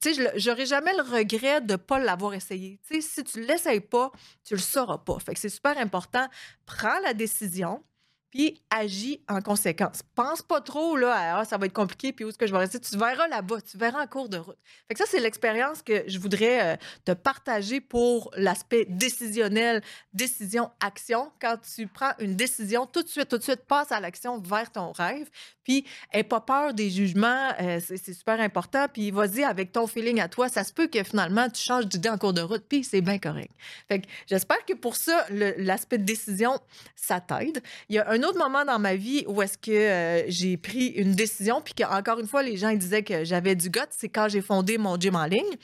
tu 0.00 0.14
sais, 0.14 0.32
j'aurais 0.36 0.66
jamais 0.66 0.94
le 0.96 1.02
regret 1.02 1.60
de 1.60 1.72
ne 1.72 1.76
pas 1.76 2.00
l'avoir 2.00 2.34
essayé. 2.34 2.80
Tu 2.88 3.00
sais, 3.00 3.22
si 3.22 3.24
tu 3.24 3.40
ne 3.40 3.46
l'essayes 3.46 3.80
pas, 3.80 4.10
tu 4.42 4.54
le 4.54 4.60
sauras 4.60 4.98
pas. 4.98 5.18
Fait 5.20 5.34
que 5.34 5.38
c'est 5.40 5.48
super 5.48 5.78
important. 5.78 6.26
Prends 6.64 6.98
la 7.04 7.14
décision 7.14 7.84
puis 8.30 8.60
agis 8.70 9.20
en 9.28 9.40
conséquence. 9.40 10.02
Pense 10.14 10.42
pas 10.42 10.60
trop 10.60 10.96
là, 10.96 11.12
à, 11.12 11.40
ah, 11.40 11.44
ça 11.44 11.56
va 11.58 11.66
être 11.66 11.72
compliqué, 11.72 12.12
puis 12.12 12.24
où 12.24 12.28
est-ce 12.28 12.38
que 12.38 12.46
je 12.46 12.52
vais 12.52 12.58
rester. 12.58 12.80
Tu 12.80 12.96
verras 12.96 13.28
là-bas, 13.28 13.60
tu 13.60 13.78
verras 13.78 14.02
en 14.02 14.06
cours 14.06 14.28
de 14.28 14.38
route. 14.38 14.58
Fait 14.88 14.94
que 14.94 14.98
ça, 14.98 15.06
c'est 15.08 15.20
l'expérience 15.20 15.82
que 15.82 16.04
je 16.06 16.18
voudrais 16.18 16.74
euh, 16.74 16.76
te 17.04 17.12
partager 17.12 17.80
pour 17.80 18.30
l'aspect 18.36 18.86
décisionnel, 18.88 19.82
décision-action. 20.12 21.30
Quand 21.40 21.56
tu 21.74 21.86
prends 21.86 22.12
une 22.18 22.36
décision, 22.36 22.86
tout 22.86 23.02
de 23.02 23.08
suite, 23.08 23.28
tout 23.28 23.38
de 23.38 23.42
suite, 23.42 23.64
passe 23.66 23.92
à 23.92 24.00
l'action 24.00 24.38
vers 24.38 24.70
ton 24.70 24.92
rêve. 24.92 25.28
Puis, 25.64 25.84
n'aie 26.14 26.22
pas 26.22 26.40
peur 26.40 26.74
des 26.74 26.90
jugements, 26.90 27.52
euh, 27.60 27.80
c'est 27.84 28.12
super 28.12 28.40
important. 28.40 28.86
Puis, 28.92 29.10
vas-y 29.10 29.42
avec 29.42 29.72
ton 29.72 29.86
feeling 29.86 30.20
à 30.20 30.28
toi. 30.28 30.48
Ça 30.48 30.62
se 30.62 30.72
peut 30.72 30.86
que 30.86 31.02
finalement, 31.02 31.48
tu 31.48 31.62
changes 31.62 31.86
d'idée 31.86 32.08
en 32.08 32.18
cours 32.18 32.32
de 32.32 32.42
route, 32.42 32.64
puis 32.68 32.84
c'est 32.84 33.00
bien 33.00 33.18
correct. 33.18 33.50
Fait 33.88 34.00
que 34.00 34.06
j'espère 34.26 34.64
que 34.64 34.74
pour 34.74 34.96
ça, 34.96 35.26
l'aspect 35.30 35.98
décision, 35.98 36.60
ça 36.94 37.20
t'aide. 37.20 37.62
Il 37.88 37.96
y 37.96 37.98
a 37.98 38.08
un 38.10 38.15
autre 38.24 38.38
moment 38.38 38.64
dans 38.64 38.78
ma 38.78 38.96
vie 38.96 39.24
où 39.26 39.42
est-ce 39.42 39.58
que 39.58 39.70
euh, 39.70 40.24
j'ai 40.28 40.56
pris 40.56 40.88
une 40.88 41.14
décision, 41.14 41.60
puis 41.60 41.74
qu'encore 41.74 42.20
une 42.20 42.26
fois, 42.26 42.42
les 42.42 42.56
gens 42.56 42.72
disaient 42.74 43.02
que 43.02 43.24
j'avais 43.24 43.54
du 43.54 43.70
goût, 43.70 43.80
c'est 43.90 44.08
quand 44.08 44.28
j'ai 44.28 44.42
fondé 44.42 44.78
mon 44.78 44.96
gym 44.96 45.16
en 45.16 45.26
ligne. 45.26 45.56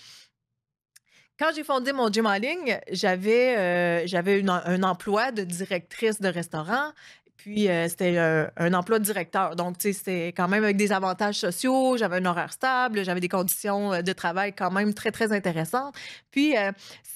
Quand 1.39 1.51
j'ai 1.55 1.65
fondé 1.65 1.93
mon 1.93 2.09
gym 2.13 2.27
en 2.27 2.35
ligne, 2.35 2.79
j'avais 2.91 3.57
euh, 3.57 4.07
j'avais 4.07 4.45
un 4.47 4.83
emploi 4.83 5.33
de 5.33 5.43
directrice 5.43 6.21
de 6.21 6.29
restaurant. 6.29 6.93
Puis, 7.43 7.69
euh, 7.69 7.89
c'était 7.89 8.19
un, 8.19 8.75
emploi 8.75 8.99
de 8.99 9.05
directeur. 9.05 9.57
Donc, 9.57 9.79
tu 9.79 9.89
sais, 9.89 9.93
c'était 9.93 10.29
quand 10.29 10.49
même 10.49 10.65
avec 10.65 10.77
des 10.77 10.93
avantages 10.93 11.37
sociaux. 11.37 11.97
J'avais 11.97 12.17
un 12.17 12.25
horaire 12.25 12.53
stable. 12.53 13.05
J'avais 13.05 13.21
des 13.21 13.29
conditions 13.29 14.03
de 14.03 14.13
travail 14.13 14.53
quand 14.53 14.71
même 14.71 14.95
très, 14.95 15.11
très 15.11 15.33
intéressantes. 15.33 15.95
Puis, 16.31 16.55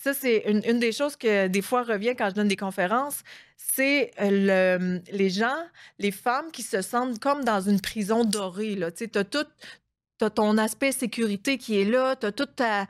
ça, 0.03 0.15
c'est 0.15 0.45
une, 0.47 0.79
des 0.79 0.93
choses 0.93 1.17
que 1.17 1.49
des 1.49 1.63
fois 1.63 1.83
revient 1.83 2.15
quand 2.17 2.31
je 2.31 2.35
donne 2.35 2.49
des 2.49 2.57
conférences 2.57 3.23
c'est 3.77 4.11
euh, 4.21 4.99
les 5.11 5.31
gens, 5.31 5.57
les 5.99 6.11
femmes 6.11 6.51
qui 6.51 6.63
se 6.63 6.81
sentent 6.83 7.19
comme 7.19 7.45
dans 7.45 7.61
une 7.61 7.81
prison 7.81 8.25
dorée. 8.25 8.79
Tu 8.97 9.11
as 9.15 9.25
tout, 9.25 9.47
as 10.21 10.31
ton 10.31 10.57
aspect 10.59 10.93
sécurité 10.93 11.59
qui 11.59 11.81
est 11.81 11.85
là, 11.85 12.17
tu 12.17 12.27
as 12.27 12.33
toute 12.33 12.57
ta, 12.57 12.87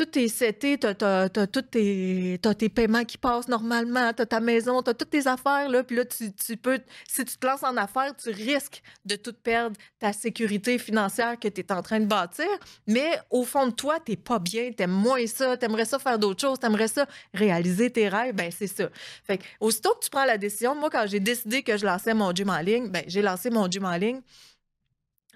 tout 0.00 0.18
est 0.18 0.28
seté, 0.28 0.78
tu 0.78 0.86
as, 0.86 1.28
tous 1.28 1.62
tes, 1.62 2.40
tes 2.58 2.68
paiements 2.70 3.04
qui 3.04 3.18
passent 3.18 3.48
normalement, 3.48 4.14
tu 4.14 4.22
as 4.22 4.26
ta 4.26 4.40
maison, 4.40 4.82
tu 4.82 4.88
as 4.88 4.94
toutes 4.94 5.10
tes 5.10 5.26
affaires, 5.26 5.68
là, 5.68 5.84
puis 5.84 5.94
là, 5.94 6.04
tu, 6.06 6.56
peux, 6.56 6.78
si 7.06 7.22
tu 7.22 7.36
te 7.36 7.46
lances 7.46 7.62
en 7.62 7.76
affaires, 7.76 8.16
tu 8.16 8.30
risques 8.30 8.82
de 9.04 9.16
tout 9.16 9.34
perdre 9.34 9.76
ta 9.98 10.14
sécurité 10.14 10.78
financière 10.78 11.38
que 11.38 11.48
tu 11.48 11.60
es 11.60 11.70
en 11.70 11.82
train 11.82 12.00
de 12.00 12.06
bâtir, 12.06 12.46
mais 12.86 13.10
au 13.28 13.44
fond 13.44 13.66
de 13.66 13.72
toi, 13.72 13.98
tu 14.00 14.16
pas 14.16 14.38
bien, 14.38 14.70
tu 14.74 14.82
aimes 14.82 14.90
moins 14.90 15.26
ça, 15.26 15.58
tu 15.58 15.66
aimerais 15.66 15.84
ça 15.84 15.98
faire 15.98 16.18
d'autres 16.18 16.40
choses, 16.40 16.58
tu 16.58 16.64
aimerais 16.64 16.88
ça 16.88 17.06
réaliser 17.34 17.90
tes 17.90 18.08
rêves, 18.08 18.34
ben 18.34 18.50
c'est 18.50 18.68
ça. 18.68 18.88
Fait 19.24 19.36
que, 19.36 19.44
aussitôt 19.60 19.92
que 19.96 20.04
tu 20.04 20.10
prends 20.10 20.24
la 20.24 20.38
décision, 20.38 20.74
moi, 20.74 20.88
quand 20.88 21.04
j'ai 21.06 21.20
décidé 21.20 21.62
que 21.62 21.76
je 21.76 21.84
lançais 21.84 22.14
mon 22.14 22.32
gym 22.32 22.48
en 22.48 22.60
ligne, 22.60 22.88
ben 22.88 23.04
j'ai 23.06 23.20
lancé 23.20 23.50
mon 23.50 23.70
gym 23.70 23.84
en 23.84 23.96
ligne, 23.96 24.22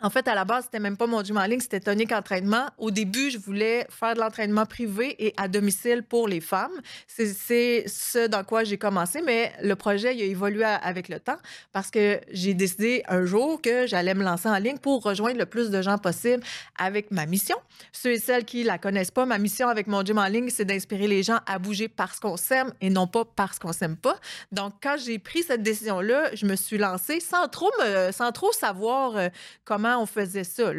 en 0.02 0.11
fait, 0.11 0.26
à 0.29 0.35
la 0.35 0.44
base, 0.44 0.64
c'était 0.64 0.81
même 0.81 0.96
pas 0.96 1.06
mon 1.06 1.23
gym 1.23 1.38
en 1.38 1.44
ligne, 1.44 1.61
c'était 1.61 1.81
Tonic 1.81 2.12
Entraînement. 2.12 2.67
Au 2.79 2.91
début, 2.91 3.31
je 3.31 3.38
voulais 3.38 3.87
faire 3.91 4.14
de 4.14 4.20
l'entraînement 4.20 4.67
privé 4.67 5.14
et 5.25 5.32
à 5.37 5.49
domicile 5.49 6.02
pour 6.02 6.29
les 6.29 6.41
femmes. 6.41 6.81
C'est 7.06 7.85
ce 7.87 8.26
dans 8.26 8.44
quoi 8.44 8.64
j'ai 8.64 8.76
commencé, 8.76 9.23
mais 9.23 9.52
le 9.62 9.76
projet 9.76 10.14
il 10.17 10.23
a 10.23 10.25
évolué 10.25 10.64
avec 10.64 11.08
le 11.08 11.20
temps 11.20 11.37
parce 11.73 11.91
que 11.91 12.20
j'ai 12.31 12.55
décidé 12.55 13.02
un 13.08 13.25
jour 13.25 13.62
que 13.62 13.87
j'allais 13.87 14.14
me 14.14 14.25
lancer 14.25 14.49
en 14.49 14.58
ligne 14.58 14.79
pour 14.79 15.02
rejoindre 15.02 15.38
le 15.38 15.46
plus 15.46 15.70
de 15.70 15.81
gens 15.81 15.99
possible 15.99 16.43
avec 16.79 17.11
ma 17.11 17.26
mission. 17.26 17.56
Ceux 17.93 18.12
et 18.12 18.19
celles 18.19 18.44
qui 18.44 18.64
la 18.64 18.79
connaissent 18.79 19.11
pas, 19.11 19.26
ma 19.26 19.38
mission 19.38 19.69
avec 19.69 19.87
mon 19.87 20.02
gym 20.02 20.19
en 20.19 20.26
ligne, 20.26 20.50
c'est 20.50 20.64
d'inspirer 20.64 21.06
les 21.06 21.23
gens 21.23 21.38
à 21.47 21.58
bouger 21.58 21.88
parce 21.88 22.19
qu'on 22.19 22.37
s'aime 22.37 22.73
et 22.81 22.90
non 22.90 23.06
pas 23.06 23.25
parce 23.25 23.58
qu'on 23.58 23.73
s'aime 23.73 23.97
pas. 23.97 24.19
Donc, 24.52 24.75
quand 24.82 24.97
j'ai 25.05 25.19
pris 25.19 25.43
cette 25.43 25.62
décision-là, 25.62 26.35
je 26.35 26.47
me 26.47 26.56
suis 26.56 26.79
lancée 26.79 27.20
sans 27.20 27.49
trop, 27.49 27.70
me, 27.81 28.11
sans 28.12 28.32
trop 28.32 28.52
savoir 28.52 29.17
euh, 29.17 29.29
on 29.89 30.07
faisait 30.07 30.45
ça. 30.45 30.73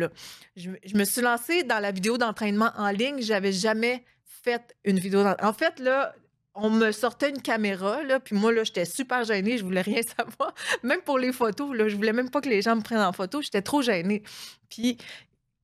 Je, 0.56 0.69
me 0.96 1.04
suis 1.04 1.22
lancée 1.22 1.63
dans 1.63 1.80
la 1.80 1.92
vidéo 1.92 2.18
d'entraînement 2.18 2.72
en 2.78 2.90
ligne. 2.90 3.22
J'avais 3.22 3.52
jamais 3.52 4.04
fait 4.25 4.75
une 4.84 5.00
vidéo. 5.00 5.24
En 5.42 5.54
fait, 5.54 5.80
là, 5.80 6.16
on 6.56 6.69
me 6.69 6.92
sortait 6.92 7.30
une 7.30 7.42
caméra, 7.42 8.02
là, 8.04 8.19
puis 8.19 8.36
moi, 8.36 8.54
là, 8.54 8.63
j'étais 8.63 8.86
super 8.86 9.25
gênée, 9.25 9.57
je 9.57 9.63
voulais 9.66 9.81
rien 9.81 10.02
savoir. 10.18 10.54
Même 10.84 11.02
pour 11.02 11.19
les 11.19 11.34
photos, 11.34 11.75
là, 11.75 11.90
je 11.90 11.96
voulais 11.96 12.13
même 12.13 12.30
pas 12.30 12.40
que 12.40 12.50
les 12.50 12.62
gens 12.62 12.78
me 12.78 12.81
prennent 12.81 13.00
en 13.00 13.12
photo, 13.12 13.42
j'étais 13.42 13.62
trop 13.62 13.81
gênée. 13.81 14.24
Puis 14.69 14.98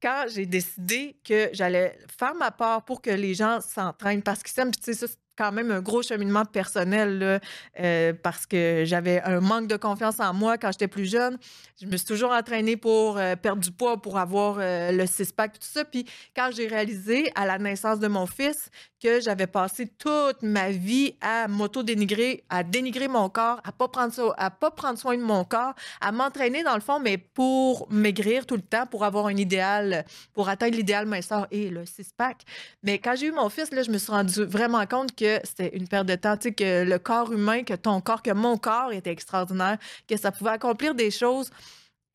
quand 0.02 0.26
j'ai 0.28 0.46
décidé 0.46 1.16
que 1.24 1.50
j'allais 1.54 1.98
faire 2.20 2.36
ma 2.36 2.52
part 2.52 2.84
pour 2.84 3.02
que 3.02 3.12
les 3.12 3.34
gens 3.34 3.62
s'entraînent 3.62 4.24
parce 4.24 4.42
tu 4.44 4.52
sais, 4.82 4.94
ça, 4.94 5.08
quand 5.38 5.52
même 5.52 5.72
un 5.72 5.82
gros 5.82 6.02
cheminement 6.02 6.46
personnel 6.46 7.42
euh, 7.80 8.14
parce 8.22 8.46
que 8.46 8.84
j'avais 8.86 9.22
un 9.22 9.40
manque 9.40 9.68
de 9.68 9.78
confiance 9.78 10.20
en 10.20 10.34
moi 10.34 10.58
quand 10.58 10.72
j'étais 10.72 10.88
plus 10.88 11.10
jeune. 11.10 11.38
Je 11.82 11.88
me 11.88 11.98
suis 11.98 12.06
toujours 12.06 12.32
entraînée 12.32 12.78
pour 12.78 13.18
euh, 13.18 13.36
perdre 13.36 13.62
du 13.62 13.72
poids, 13.72 14.02
pour 14.02 14.18
avoir 14.18 14.58
euh, 14.60 14.92
le 14.92 15.06
six-pack, 15.06 15.54
tout 15.54 15.68
ça. 15.68 15.86
Puis 15.86 16.06
quand 16.36 16.50
j'ai 16.54 16.68
réalisé 16.68 17.32
à 17.36 17.46
la 17.46 17.58
naissance 17.58 18.00
de 18.00 18.08
mon 18.08 18.26
fils 18.26 18.70
que 19.02 19.20
j'avais 19.20 19.48
passé 19.48 19.88
toute 19.88 20.44
ma 20.44 20.70
vie 20.70 21.16
à 21.22 21.48
m'auto-dénigrer, 21.48 22.44
à 22.50 22.64
dénigrer 22.64 23.08
mon 23.08 23.30
corps, 23.30 23.60
à 23.64 23.72
pas 23.72 23.88
pas 23.88 24.72
prendre 24.72 24.98
soin 25.00 25.18
de 25.18 25.24
mon 25.24 25.44
corps, 25.44 25.74
à 26.02 26.12
m'entraîner 26.12 26.64
dans 26.64 26.76
le 26.76 26.82
fond, 26.82 27.00
mais 27.00 27.18
pour 27.18 27.92
maigrir 27.92 28.46
tout 28.46 28.56
le 28.56 28.62
temps, 28.62 28.86
pour 28.86 29.04
avoir 29.04 29.26
un 29.26 29.36
idéal, 29.36 30.06
pour 30.34 30.50
atteindre 30.50 30.76
l'idéal 30.76 31.08
minceur 31.08 31.48
et 31.50 31.70
le 31.70 31.86
six-pack. 31.86 32.44
Mais 32.84 33.00
quand 33.00 33.16
j'ai 33.16 33.28
eu 33.28 33.32
mon 33.32 33.50
fils, 33.50 33.72
là, 33.72 33.82
je 33.82 33.90
me 33.90 33.98
suis 33.98 34.12
rendu 34.12 34.44
vraiment 34.44 34.86
compte 34.86 35.16
c'était 35.44 35.76
une 35.76 35.88
perte 35.88 36.08
de 36.08 36.16
temps, 36.16 36.38
tu 36.38 36.50
sais, 36.50 36.54
que 36.54 36.84
le 36.84 37.00
corps 37.00 37.32
humain, 37.32 37.64
que 37.64 37.74
ton 37.74 38.02
corps, 38.02 38.22
que 38.22 38.32
mon 38.32 38.58
corps 38.58 38.92
était 38.92 39.12
extraordinaire, 39.12 39.78
que 40.08 40.18
ça 40.18 40.32
pouvait 40.32 40.52
accomplir 40.52 40.96
des 40.96 41.12
choses 41.12 41.50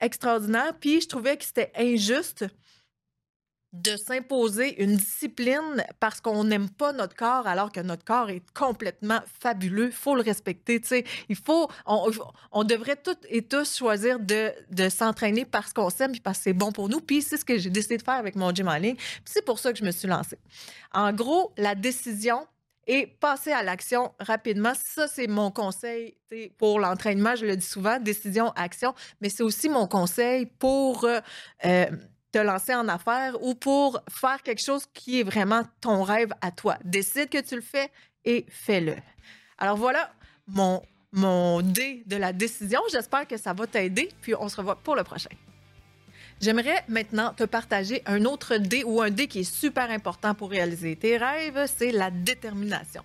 extraordinaires. 0.01 0.75
Puis 0.79 1.01
je 1.01 1.09
trouvais 1.09 1.37
que 1.37 1.45
c'était 1.45 1.73
injuste 1.77 2.45
de 3.83 3.97
s'imposer 3.97 4.83
une 4.83 4.97
discipline 4.97 5.85
parce 6.01 6.21
qu'on 6.21 6.45
n'aime 6.45 6.71
pas 6.71 6.93
notre 6.93 7.15
corps 7.15 7.47
alors 7.47 7.71
que 7.73 7.81
notre 7.81 8.05
corps 8.05 8.31
est 8.31 8.43
complètement 8.55 9.21
fabuleux. 9.41 9.87
Il 9.87 9.93
faut 9.93 10.15
le 10.15 10.23
respecter. 10.23 10.81
Tu 10.81 10.89
sais. 10.89 11.05
Il 11.29 11.37
faut, 11.37 11.69
on, 11.85 12.65
devrait 12.65 12.97
toutes 12.97 13.27
et 13.29 13.43
tous 13.43 13.77
choisir 13.77 14.19
de, 14.19 14.53
s'entraîner 14.89 15.45
parce 15.45 15.73
qu'on 15.73 15.91
s'aime 15.91 16.15
et 16.15 16.21
parce 16.21 16.39
que 16.39 16.45
c'est 16.45 16.53
bon 16.53 16.73
pour 16.73 16.89
nous. 16.89 17.01
Puis 17.01 17.23
c'est 17.23 17.37
ce 17.37 17.45
que 17.45 17.59
j'ai 17.59 17.71
décidé 17.71 17.99
de 17.99 18.03
faire 18.03 18.15
avec 18.15 18.35
mon 18.35 18.51
gym 18.55 18.69
en 18.69 18.77
ligne. 18.77 18.97
c'est 19.25 19.45
pour 19.45 19.59
ça 19.59 19.73
que 19.73 19.79
je 19.79 19.85
me 19.85 19.91
suis 19.91 20.09
lancée. 20.09 20.39
En 20.93 21.13
gros, 21.13 21.53
la 21.59 21.75
décision, 21.75 22.47
et 22.87 23.07
passer 23.07 23.53
à 23.53 23.63
l'action 23.63 24.13
rapidement. 24.21 24.73
Ça, 24.75 25.09
c'est 25.09 25.27
mon 25.27 25.51
conseil 25.51 26.17
pour 26.59 26.81
l'entraînement. 26.81 27.35
Je 27.35 27.47
le 27.47 27.57
dis 27.57 27.67
souvent, 27.67 27.99
décision, 27.99 28.51
action, 28.57 28.95
mais 29.21 29.29
c'est 29.29 29.43
aussi 29.43 29.69
mon 29.69 29.87
conseil 29.87 30.47
pour 30.47 31.05
euh, 31.05 31.21
euh, 31.65 31.87
te 32.33 32.39
lancer 32.39 32.75
en 32.75 32.89
affaires 32.89 33.43
ou 33.43 33.55
pour 33.55 34.01
faire 34.09 34.43
quelque 34.43 34.63
chose 34.63 34.87
qui 34.93 35.21
est 35.21 35.25
vraiment 35.25 35.63
ton 35.81 36.03
rêve 36.03 36.33
à 36.41 36.51
toi. 36.51 36.77
Décide 36.85 37.29
que 37.29 37.41
tu 37.41 37.57
le 37.57 37.63
fais 37.63 37.91
et 38.25 38.47
fais-le. 38.49 38.95
Alors 39.59 39.77
voilà 39.77 40.13
mon, 40.47 40.83
mon 41.13 41.63
dé 41.63 42.03
de 42.07 42.17
la 42.17 42.33
décision. 42.33 42.81
J'espère 42.93 43.27
que 43.27 43.37
ça 43.37 43.53
va 43.53 43.67
t'aider, 43.67 44.11
puis 44.21 44.35
on 44.35 44.49
se 44.49 44.57
revoit 44.57 44.77
pour 44.77 44.97
le 44.97 45.03
prochain. 45.03 45.31
J'aimerais 46.41 46.85
maintenant 46.89 47.33
te 47.33 47.45
partager 47.45 48.03
un 48.05 48.25
autre 48.27 48.57
dé 48.57 48.85
ou 48.85 49.01
un 49.01 49.11
dé 49.11 49.27
qui 49.27 49.41
est 49.41 49.51
super 49.51 49.91
important 49.91 50.35
pour 50.35 50.51
réaliser 50.51 50.95
tes 50.95 51.17
rêves, 51.17 51.67
c'est 51.77 51.93
la 51.93 52.11
détermination. 52.11 53.03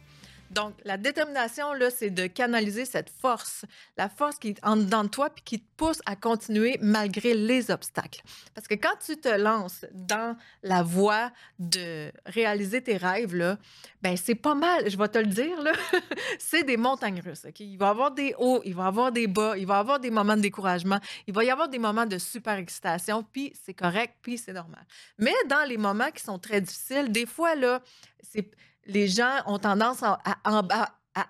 Donc, 0.51 0.73
la 0.83 0.97
détermination, 0.97 1.73
là, 1.73 1.89
c'est 1.89 2.09
de 2.09 2.27
canaliser 2.27 2.83
cette 2.83 3.09
force, 3.09 3.63
la 3.97 4.09
force 4.09 4.37
qui 4.37 4.49
est 4.49 4.59
en 4.63 4.75
de 4.75 5.07
toi 5.07 5.29
puis 5.29 5.43
qui 5.43 5.59
te 5.59 5.67
pousse 5.77 6.01
à 6.05 6.15
continuer 6.15 6.77
malgré 6.81 7.33
les 7.33 7.71
obstacles. 7.71 8.21
Parce 8.53 8.67
que 8.67 8.75
quand 8.75 8.95
tu 9.03 9.15
te 9.15 9.29
lances 9.29 9.85
dans 9.93 10.35
la 10.61 10.83
voie 10.83 11.31
de 11.59 12.11
réaliser 12.25 12.81
tes 12.81 12.97
rêves, 12.97 13.33
là, 13.33 13.57
ben 14.01 14.17
c'est 14.17 14.35
pas 14.35 14.53
mal, 14.53 14.89
je 14.89 14.97
vais 14.97 15.07
te 15.07 15.17
le 15.17 15.27
dire, 15.27 15.61
là, 15.61 15.71
c'est 16.39 16.63
des 16.63 16.77
montagnes 16.77 17.21
russes. 17.21 17.45
OK? 17.47 17.61
Il 17.61 17.77
va 17.77 17.87
y 17.87 17.89
avoir 17.89 18.11
des 18.11 18.35
hauts, 18.37 18.61
il 18.65 18.75
va 18.75 18.83
y 18.83 18.87
avoir 18.87 19.11
des 19.11 19.27
bas, 19.27 19.57
il 19.57 19.65
va 19.65 19.77
y 19.77 19.79
avoir 19.79 19.99
des 19.99 20.11
moments 20.11 20.35
de 20.35 20.41
découragement, 20.41 20.99
il 21.27 21.33
va 21.33 21.43
y 21.45 21.49
avoir 21.49 21.69
des 21.69 21.79
moments 21.79 22.05
de 22.05 22.17
super 22.17 22.57
excitation, 22.57 23.23
puis 23.23 23.53
c'est 23.63 23.73
correct, 23.73 24.15
puis 24.21 24.37
c'est 24.37 24.53
normal. 24.53 24.85
Mais 25.17 25.33
dans 25.47 25.63
les 25.67 25.77
moments 25.77 26.11
qui 26.11 26.23
sont 26.23 26.39
très 26.39 26.59
difficiles, 26.59 27.11
des 27.11 27.25
fois, 27.25 27.55
là, 27.55 27.81
c'est 28.21 28.51
les 28.85 29.07
gens 29.07 29.41
ont 29.45 29.59
tendance 29.59 30.03
à, 30.03 30.17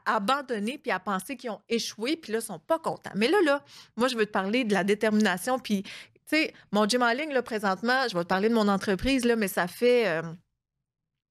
abandonner 0.06 0.78
puis 0.78 0.92
à 0.92 1.00
penser 1.00 1.36
qu'ils 1.36 1.50
ont 1.50 1.62
échoué, 1.68 2.16
puis 2.16 2.32
là, 2.32 2.40
ils 2.40 2.46
sont 2.46 2.60
pas 2.60 2.80
contents. 2.80 3.12
Mais 3.16 3.28
là, 3.28 3.38
là, 3.44 3.64
moi, 3.98 4.08
je 4.08 4.16
veux 4.16 4.26
te 4.26 4.32
parler 4.32 4.64
de 4.64 4.74
la 4.74 4.84
détermination, 4.84 5.58
puis, 5.58 5.84
tu 5.84 5.90
sais, 6.28 6.54
mon 6.72 6.88
gym 6.88 7.02
en 7.02 7.12
ligne, 7.12 7.32
là, 7.32 7.42
présentement, 7.42 8.08
je 8.08 8.16
vais 8.16 8.24
te 8.24 8.30
parler 8.30 8.50
de 8.50 8.54
mon 8.54 8.68
entreprise, 8.68 9.26
là, 9.26 9.36
mais 9.36 9.48
ça 9.48 9.68
fait 9.68 10.08
euh, 10.08 10.22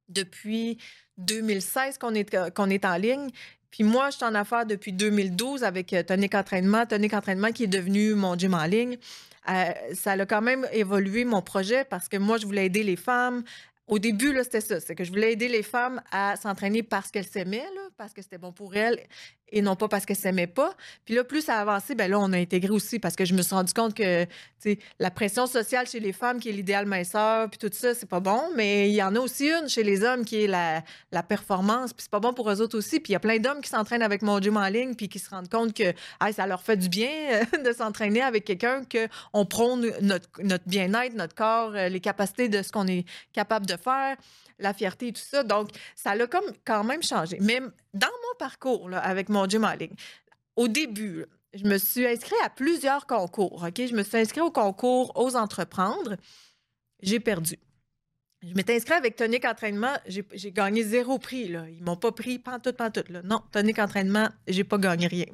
depuis 0.09 0.79
2016 1.19 1.99
qu'on 1.99 2.15
est, 2.15 2.53
qu'on 2.55 2.71
est 2.71 2.85
en 2.85 2.97
ligne. 2.97 3.31
Puis 3.71 3.85
moi, 3.85 4.11
je 4.11 4.17
suis 4.17 4.25
en 4.25 4.35
affaires 4.35 4.67
depuis 4.67 4.93
2012 4.93 5.63
avec 5.63 5.93
euh, 5.93 6.03
Tonic 6.03 6.35
Entraînement. 6.35 6.87
Tonic 6.87 7.15
Entraînement 7.15 7.53
qui 7.53 7.65
est 7.65 7.69
devenu 7.69 8.15
mon 8.15 8.37
gym 8.37 8.55
en 8.55 8.65
ligne. 8.65 8.99
Euh, 9.49 9.73
ça 9.95 10.13
a 10.13 10.27
quand 10.27 10.43
même 10.43 10.67
évolué 10.73 11.25
mon 11.25 11.41
projet 11.41 11.85
parce 11.85 12.09
que 12.09 12.17
moi, 12.17 12.37
je 12.37 12.47
voulais 12.47 12.67
aider 12.67 12.83
les 12.83 12.97
femmes 12.97 13.43
au 13.91 13.99
début, 13.99 14.35
c'était 14.43 14.61
ça. 14.61 14.81
C'est 14.81 14.95
que 14.95 15.05
je 15.05 15.11
voulais 15.11 15.33
aider 15.33 15.49
les 15.49 15.63
femmes 15.63 16.01
à 16.13 16.37
s'entraîner 16.37 16.83
parce 16.83 17.11
qu'elles 17.11 17.27
s'aimaient, 17.27 17.67
parce 17.99 18.15
que 18.15 18.23
c'était 18.23 18.39
bon 18.39 18.53
pour 18.53 18.75
elles 18.77 19.07
et 19.53 19.63
non 19.63 19.77
pas 19.77 19.89
parce 19.89 20.07
qu'elles 20.07 20.17
s'aimaient 20.17 20.47
pas. 20.47 20.75
Puis 21.05 21.15
là, 21.15 21.25
plus 21.25 21.43
ça 21.43 21.57
a 21.57 21.61
avancé, 21.63 21.95
ben 21.95 22.11
là, 22.11 22.19
on 22.19 22.33
a 22.33 22.39
intégré 22.39 22.71
aussi 22.71 22.99
parce 22.99 23.17
que 23.17 23.25
je 23.25 23.35
me 23.35 23.43
suis 23.43 23.55
rendu 23.55 23.73
compte 23.73 23.95
que 23.95 24.27
la 24.99 25.11
pression 25.11 25.47
sociale 25.47 25.87
chez 25.87 26.01
les 26.01 26.13
femmes, 26.13 26.39
qui 26.39 26.51
est 26.51 26.53
l'idéal 26.53 26.87
minceur, 26.87 27.49
puis 27.49 27.59
tout 27.59 27.71
ça, 27.73 27.95
c'est 27.95 28.09
pas 28.09 28.21
bon. 28.21 28.41
Mais 28.57 28.91
il 28.91 28.95
y 28.95 29.03
en 29.03 29.15
a 29.17 29.21
aussi 29.21 29.49
une 29.49 29.69
chez 29.69 29.83
les 29.83 30.05
hommes 30.05 30.25
qui 30.25 30.45
est 30.45 30.47
la, 30.47 30.83
la 31.13 31.23
performance, 31.23 31.93
puis 31.93 32.03
c'est 32.03 32.11
pas 32.11 32.21
bon 32.21 32.33
pour 32.33 32.51
eux 32.51 32.61
autres 32.61 32.77
aussi. 32.77 33.01
Puis 33.01 33.11
il 33.11 33.15
y 33.15 33.17
a 33.17 33.21
plein 33.21 33.39
d'hommes 33.39 33.61
qui 33.61 33.71
s'entraînent 33.71 34.03
avec 34.03 34.23
mon 34.23 34.41
gym 34.41 34.57
en 34.57 34.69
ligne, 34.69 34.95
puis 34.95 35.09
qui 35.09 35.19
se 35.19 35.31
rendent 35.31 35.49
compte 35.49 35.75
que 35.75 35.93
ça 36.33 36.47
leur 36.47 36.63
fait 36.63 36.77
du 36.77 36.89
bien 36.89 37.11
de 37.65 37.73
s'entraîner 37.73 38.23
avec 38.23 38.45
quelqu'un, 38.45 38.83
qu'on 38.85 39.47
prône 39.47 39.91
notre, 40.03 40.29
notre 40.43 40.65
bien-être, 40.67 41.15
notre 41.15 41.35
corps, 41.35 41.73
euh, 41.75 41.89
les 41.89 42.01
capacités 42.01 42.49
de 42.49 42.63
ce 42.63 42.71
qu'on 42.71 42.87
est 42.87 43.05
capable 43.33 43.67
de 43.67 43.77
faire, 43.81 44.17
la 44.59 44.73
fierté 44.73 45.09
et 45.09 45.13
tout 45.13 45.21
ça. 45.21 45.43
Donc, 45.43 45.71
ça 45.97 46.15
l'a 46.15 46.27
comme 46.27 46.53
quand 46.65 46.85
même 46.85 47.03
changé. 47.03 47.39
Mais 47.41 47.61
dans 47.95 48.09
mon 48.09 48.39
parcours 48.39 48.91
avec 48.93 49.29
mon 49.29 49.47
gym 49.47 49.65
en 49.65 49.75
au 50.57 50.69
début, 50.69 51.27
je 51.55 51.65
me 51.65 51.79
suis 51.79 52.07
inscrite 52.07 52.39
à 52.45 52.51
plusieurs 52.51 53.07
concours. 53.07 53.67
Je 53.77 53.95
me 53.95 54.03
suis 54.03 54.19
inscrite 54.19 54.43
au 54.43 54.51
concours 54.51 55.13
Aux 55.17 55.37
Entreprendre. 55.37 56.17
J'ai 57.03 57.21
perdu. 57.21 57.59
Je 58.43 58.55
m'étais 58.55 58.75
inscrite 58.75 58.97
avec 58.97 59.17
Tonic 59.17 59.45
Entraînement. 59.45 59.93
J'ai 60.07 60.51
gagné 60.51 60.83
zéro 60.83 61.19
prix. 61.19 61.49
Là. 61.49 61.65
Ils 61.69 61.85
m'ont 61.85 61.97
pas 61.97 62.11
pris 62.11 62.39
pantoute, 62.39 62.77
pantoute. 62.77 63.11
Là. 63.11 63.21
Non, 63.23 63.43
Tonic 63.53 63.79
Entraînement, 63.79 64.31
j'ai 64.49 64.65
pas 64.65 64.79
gagné 64.79 65.09
rien. 65.09 65.27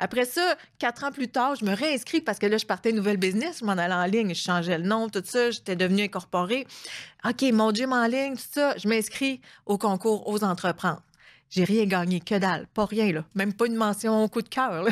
Après 0.00 0.24
ça, 0.24 0.56
quatre 0.78 1.04
ans 1.04 1.12
plus 1.12 1.28
tard, 1.28 1.54
je 1.54 1.64
me 1.64 1.72
réinscris 1.72 2.20
parce 2.20 2.40
que 2.40 2.46
là, 2.46 2.58
je 2.58 2.66
partais 2.66 2.90
nouvelle 2.90 3.16
business. 3.16 3.60
Je 3.60 3.64
m'en 3.64 3.72
allais 3.72 3.94
en 3.94 4.04
ligne. 4.06 4.34
Je 4.34 4.40
changeais 4.40 4.76
le 4.76 4.84
nom, 4.84 5.08
tout 5.08 5.22
ça. 5.24 5.52
J'étais 5.52 5.76
devenue 5.76 6.02
incorporée. 6.02 6.66
OK, 7.24 7.42
mon 7.52 7.72
gym 7.72 7.92
en 7.92 8.08
ligne, 8.08 8.34
tout 8.34 8.42
ça. 8.50 8.76
Je 8.76 8.88
m'inscris 8.88 9.40
au 9.64 9.78
concours 9.78 10.26
aux 10.28 10.42
entreprendre. 10.42 11.02
J'ai 11.50 11.64
rien 11.64 11.86
gagné, 11.86 12.20
que 12.20 12.34
dalle, 12.34 12.66
pas 12.66 12.84
rien, 12.84 13.10
là. 13.10 13.24
même 13.34 13.54
pas 13.54 13.66
une 13.66 13.76
mention 13.76 14.28
coup 14.28 14.42
de 14.42 14.48
cœur. 14.48 14.86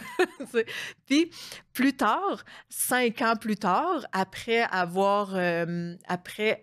Puis 1.06 1.30
plus 1.74 1.94
tard, 1.94 2.44
cinq 2.70 3.20
ans 3.20 3.36
plus 3.36 3.56
tard, 3.56 4.06
après 4.12 4.62
avoir, 4.62 5.32
euh, 5.34 5.94
après 6.08 6.62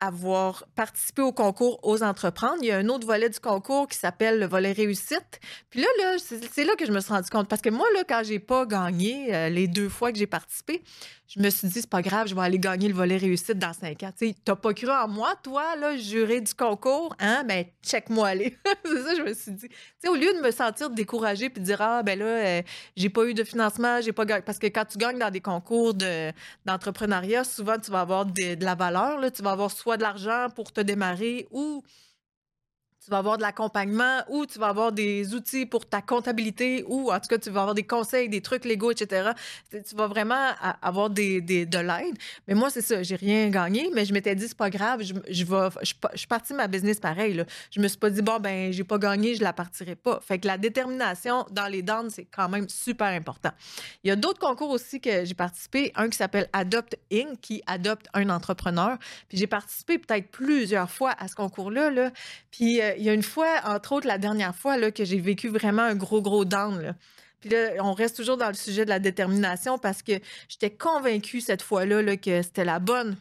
avoir 0.00 0.64
participé 0.74 1.22
au 1.22 1.32
concours 1.32 1.78
aux 1.82 2.02
entreprendre. 2.02 2.56
Il 2.62 2.66
y 2.66 2.70
a 2.70 2.78
un 2.78 2.88
autre 2.88 3.06
volet 3.06 3.28
du 3.28 3.38
concours 3.38 3.86
qui 3.88 3.98
s'appelle 3.98 4.38
le 4.38 4.46
volet 4.46 4.72
réussite. 4.72 5.40
Puis 5.68 5.80
là, 5.80 5.86
là 5.98 6.16
c'est 6.18 6.64
là 6.64 6.74
que 6.76 6.86
je 6.86 6.92
me 6.92 7.00
suis 7.00 7.12
rendu 7.12 7.28
compte. 7.30 7.48
Parce 7.48 7.62
que 7.62 7.70
moi, 7.70 7.86
là, 7.94 8.04
quand 8.08 8.22
j'ai 8.24 8.38
pas 8.38 8.66
gagné 8.66 9.34
euh, 9.34 9.48
les 9.48 9.68
deux 9.68 9.88
fois 9.88 10.12
que 10.12 10.18
j'ai 10.18 10.26
participé, 10.26 10.82
je 11.30 11.38
me 11.38 11.48
suis 11.48 11.68
dit, 11.68 11.80
c'est 11.80 11.88
pas 11.88 12.02
grave, 12.02 12.26
je 12.26 12.34
vais 12.34 12.40
aller 12.40 12.58
gagner 12.58 12.88
le 12.88 12.94
volet 12.94 13.16
réussite 13.16 13.56
dans 13.56 13.72
cinq 13.72 14.02
ans. 14.02 14.10
Tu 14.18 14.34
n'as 14.48 14.56
pas 14.56 14.74
cru 14.74 14.90
en 14.90 15.06
moi, 15.06 15.32
toi, 15.44 15.76
là, 15.76 15.96
juré 15.96 16.40
du 16.40 16.52
concours, 16.52 17.14
hein? 17.20 17.44
Ben, 17.44 17.66
check-moi 17.84 18.26
aller. 18.26 18.58
c'est 18.84 19.02
ça, 19.04 19.14
je 19.14 19.22
me 19.22 19.32
suis 19.32 19.52
dit. 19.52 19.68
sais, 20.00 20.08
au 20.08 20.16
lieu 20.16 20.34
de 20.34 20.40
me 20.40 20.50
sentir 20.50 20.90
découragée 20.90 21.48
puis 21.48 21.60
de 21.60 21.66
dire, 21.66 21.80
ah, 21.80 22.02
ben 22.02 22.18
là, 22.18 22.24
euh, 22.24 22.62
j'ai 22.96 23.10
pas 23.10 23.26
eu 23.26 23.34
de 23.34 23.44
financement, 23.44 24.00
j'ai 24.00 24.12
pas 24.12 24.24
gagné. 24.24 24.42
Parce 24.42 24.58
que 24.58 24.66
quand 24.66 24.84
tu 24.84 24.98
gagnes 24.98 25.20
dans 25.20 25.30
des 25.30 25.40
concours 25.40 25.94
d'entrepreneuriat, 25.94 27.44
souvent, 27.44 27.78
tu 27.78 27.92
vas 27.92 28.00
avoir 28.00 28.26
de, 28.26 28.64
la 28.64 28.74
valeur. 28.74 29.20
Tu 29.30 29.42
vas 29.42 29.52
avoir 29.52 29.70
soit 29.70 29.98
de 29.98 30.02
l'argent 30.02 30.48
pour 30.56 30.72
te 30.72 30.80
démarrer 30.80 31.46
ou 31.52 31.84
tu 33.02 33.10
vas 33.10 33.18
avoir 33.18 33.38
de 33.38 33.42
l'accompagnement 33.42 34.22
ou 34.28 34.44
tu 34.44 34.58
vas 34.58 34.68
avoir 34.68 34.92
des 34.92 35.34
outils 35.34 35.64
pour 35.64 35.86
ta 35.86 36.02
comptabilité 36.02 36.84
ou 36.86 37.10
en 37.10 37.18
tout 37.18 37.28
cas, 37.28 37.38
tu 37.38 37.48
vas 37.48 37.60
avoir 37.60 37.74
des 37.74 37.82
conseils, 37.82 38.28
des 38.28 38.42
trucs 38.42 38.66
légaux, 38.66 38.90
etc. 38.90 39.30
Tu 39.70 39.96
vas 39.96 40.06
vraiment 40.06 40.50
avoir 40.82 41.08
des, 41.08 41.40
de 41.40 41.78
l'aide. 41.78 42.16
Mais 42.46 42.54
moi, 42.54 42.68
c'est 42.68 42.82
ça, 42.82 43.02
j'ai 43.02 43.16
rien 43.16 43.48
gagné, 43.48 43.90
mais 43.94 44.04
je 44.04 44.12
m'étais 44.12 44.34
dit, 44.34 44.48
c'est 44.48 44.56
pas 44.56 44.68
grave, 44.68 45.02
je, 45.02 45.14
je, 45.30 45.44
vais, 45.44 45.68
je, 45.82 45.94
suis 46.14 46.26
partie 46.26 46.52
ma 46.52 46.68
business 46.68 47.00
pareil. 47.00 47.32
Là. 47.32 47.44
Je 47.70 47.80
me 47.80 47.88
suis 47.88 47.98
pas 47.98 48.10
dit, 48.10 48.20
bon, 48.20 48.38
ben, 48.38 48.70
j'ai 48.70 48.84
pas 48.84 48.98
gagné, 48.98 49.34
je 49.34 49.42
la 49.42 49.52
partirai 49.52 49.96
pas. 49.96 50.20
Fait 50.20 50.38
que 50.38 50.46
la 50.46 50.58
détermination 50.58 51.46
dans 51.50 51.66
les 51.66 51.82
dents, 51.82 52.04
c'est 52.10 52.26
quand 52.26 52.50
même 52.50 52.68
super 52.68 53.08
important. 53.08 53.50
Il 54.04 54.08
y 54.08 54.10
a 54.10 54.16
d'autres 54.16 54.40
concours 54.40 54.70
aussi 54.70 55.00
que 55.00 55.24
j'ai 55.24 55.34
participé, 55.34 55.90
un 55.94 56.10
qui 56.10 56.18
s'appelle 56.18 56.48
Adopt 56.52 56.96
Inc., 57.12 57.40
qui 57.40 57.62
adopte 57.66 58.06
un 58.12 58.28
entrepreneur. 58.28 58.98
Puis 59.28 59.38
j'ai 59.38 59.46
participé 59.46 59.98
peut-être 59.98 60.30
plusieurs 60.30 60.90
fois 60.90 61.14
à 61.18 61.28
ce 61.28 61.34
concours-là. 61.34 61.90
Là. 61.90 62.10
Puis 62.50 62.80
euh, 62.80 62.89
il 62.96 63.04
y 63.04 63.08
a 63.08 63.12
une 63.12 63.22
fois, 63.22 63.60
entre 63.64 63.92
autres, 63.92 64.06
la 64.06 64.18
dernière 64.18 64.54
fois, 64.54 64.76
là, 64.76 64.90
que 64.90 65.04
j'ai 65.04 65.18
vécu 65.18 65.48
vraiment 65.48 65.82
un 65.82 65.94
gros, 65.94 66.22
gros 66.22 66.44
down. 66.44 66.94
Puis 67.40 67.50
là, 67.50 67.70
on 67.80 67.92
reste 67.92 68.16
toujours 68.16 68.36
dans 68.36 68.48
le 68.48 68.54
sujet 68.54 68.84
de 68.84 68.90
la 68.90 68.98
détermination 68.98 69.78
parce 69.78 70.02
que 70.02 70.12
j'étais 70.48 70.70
convaincue 70.70 71.40
cette 71.40 71.62
fois-là 71.62 72.02
là, 72.02 72.16
que 72.16 72.42
c'était 72.42 72.64
la 72.64 72.78
bonne. 72.78 73.16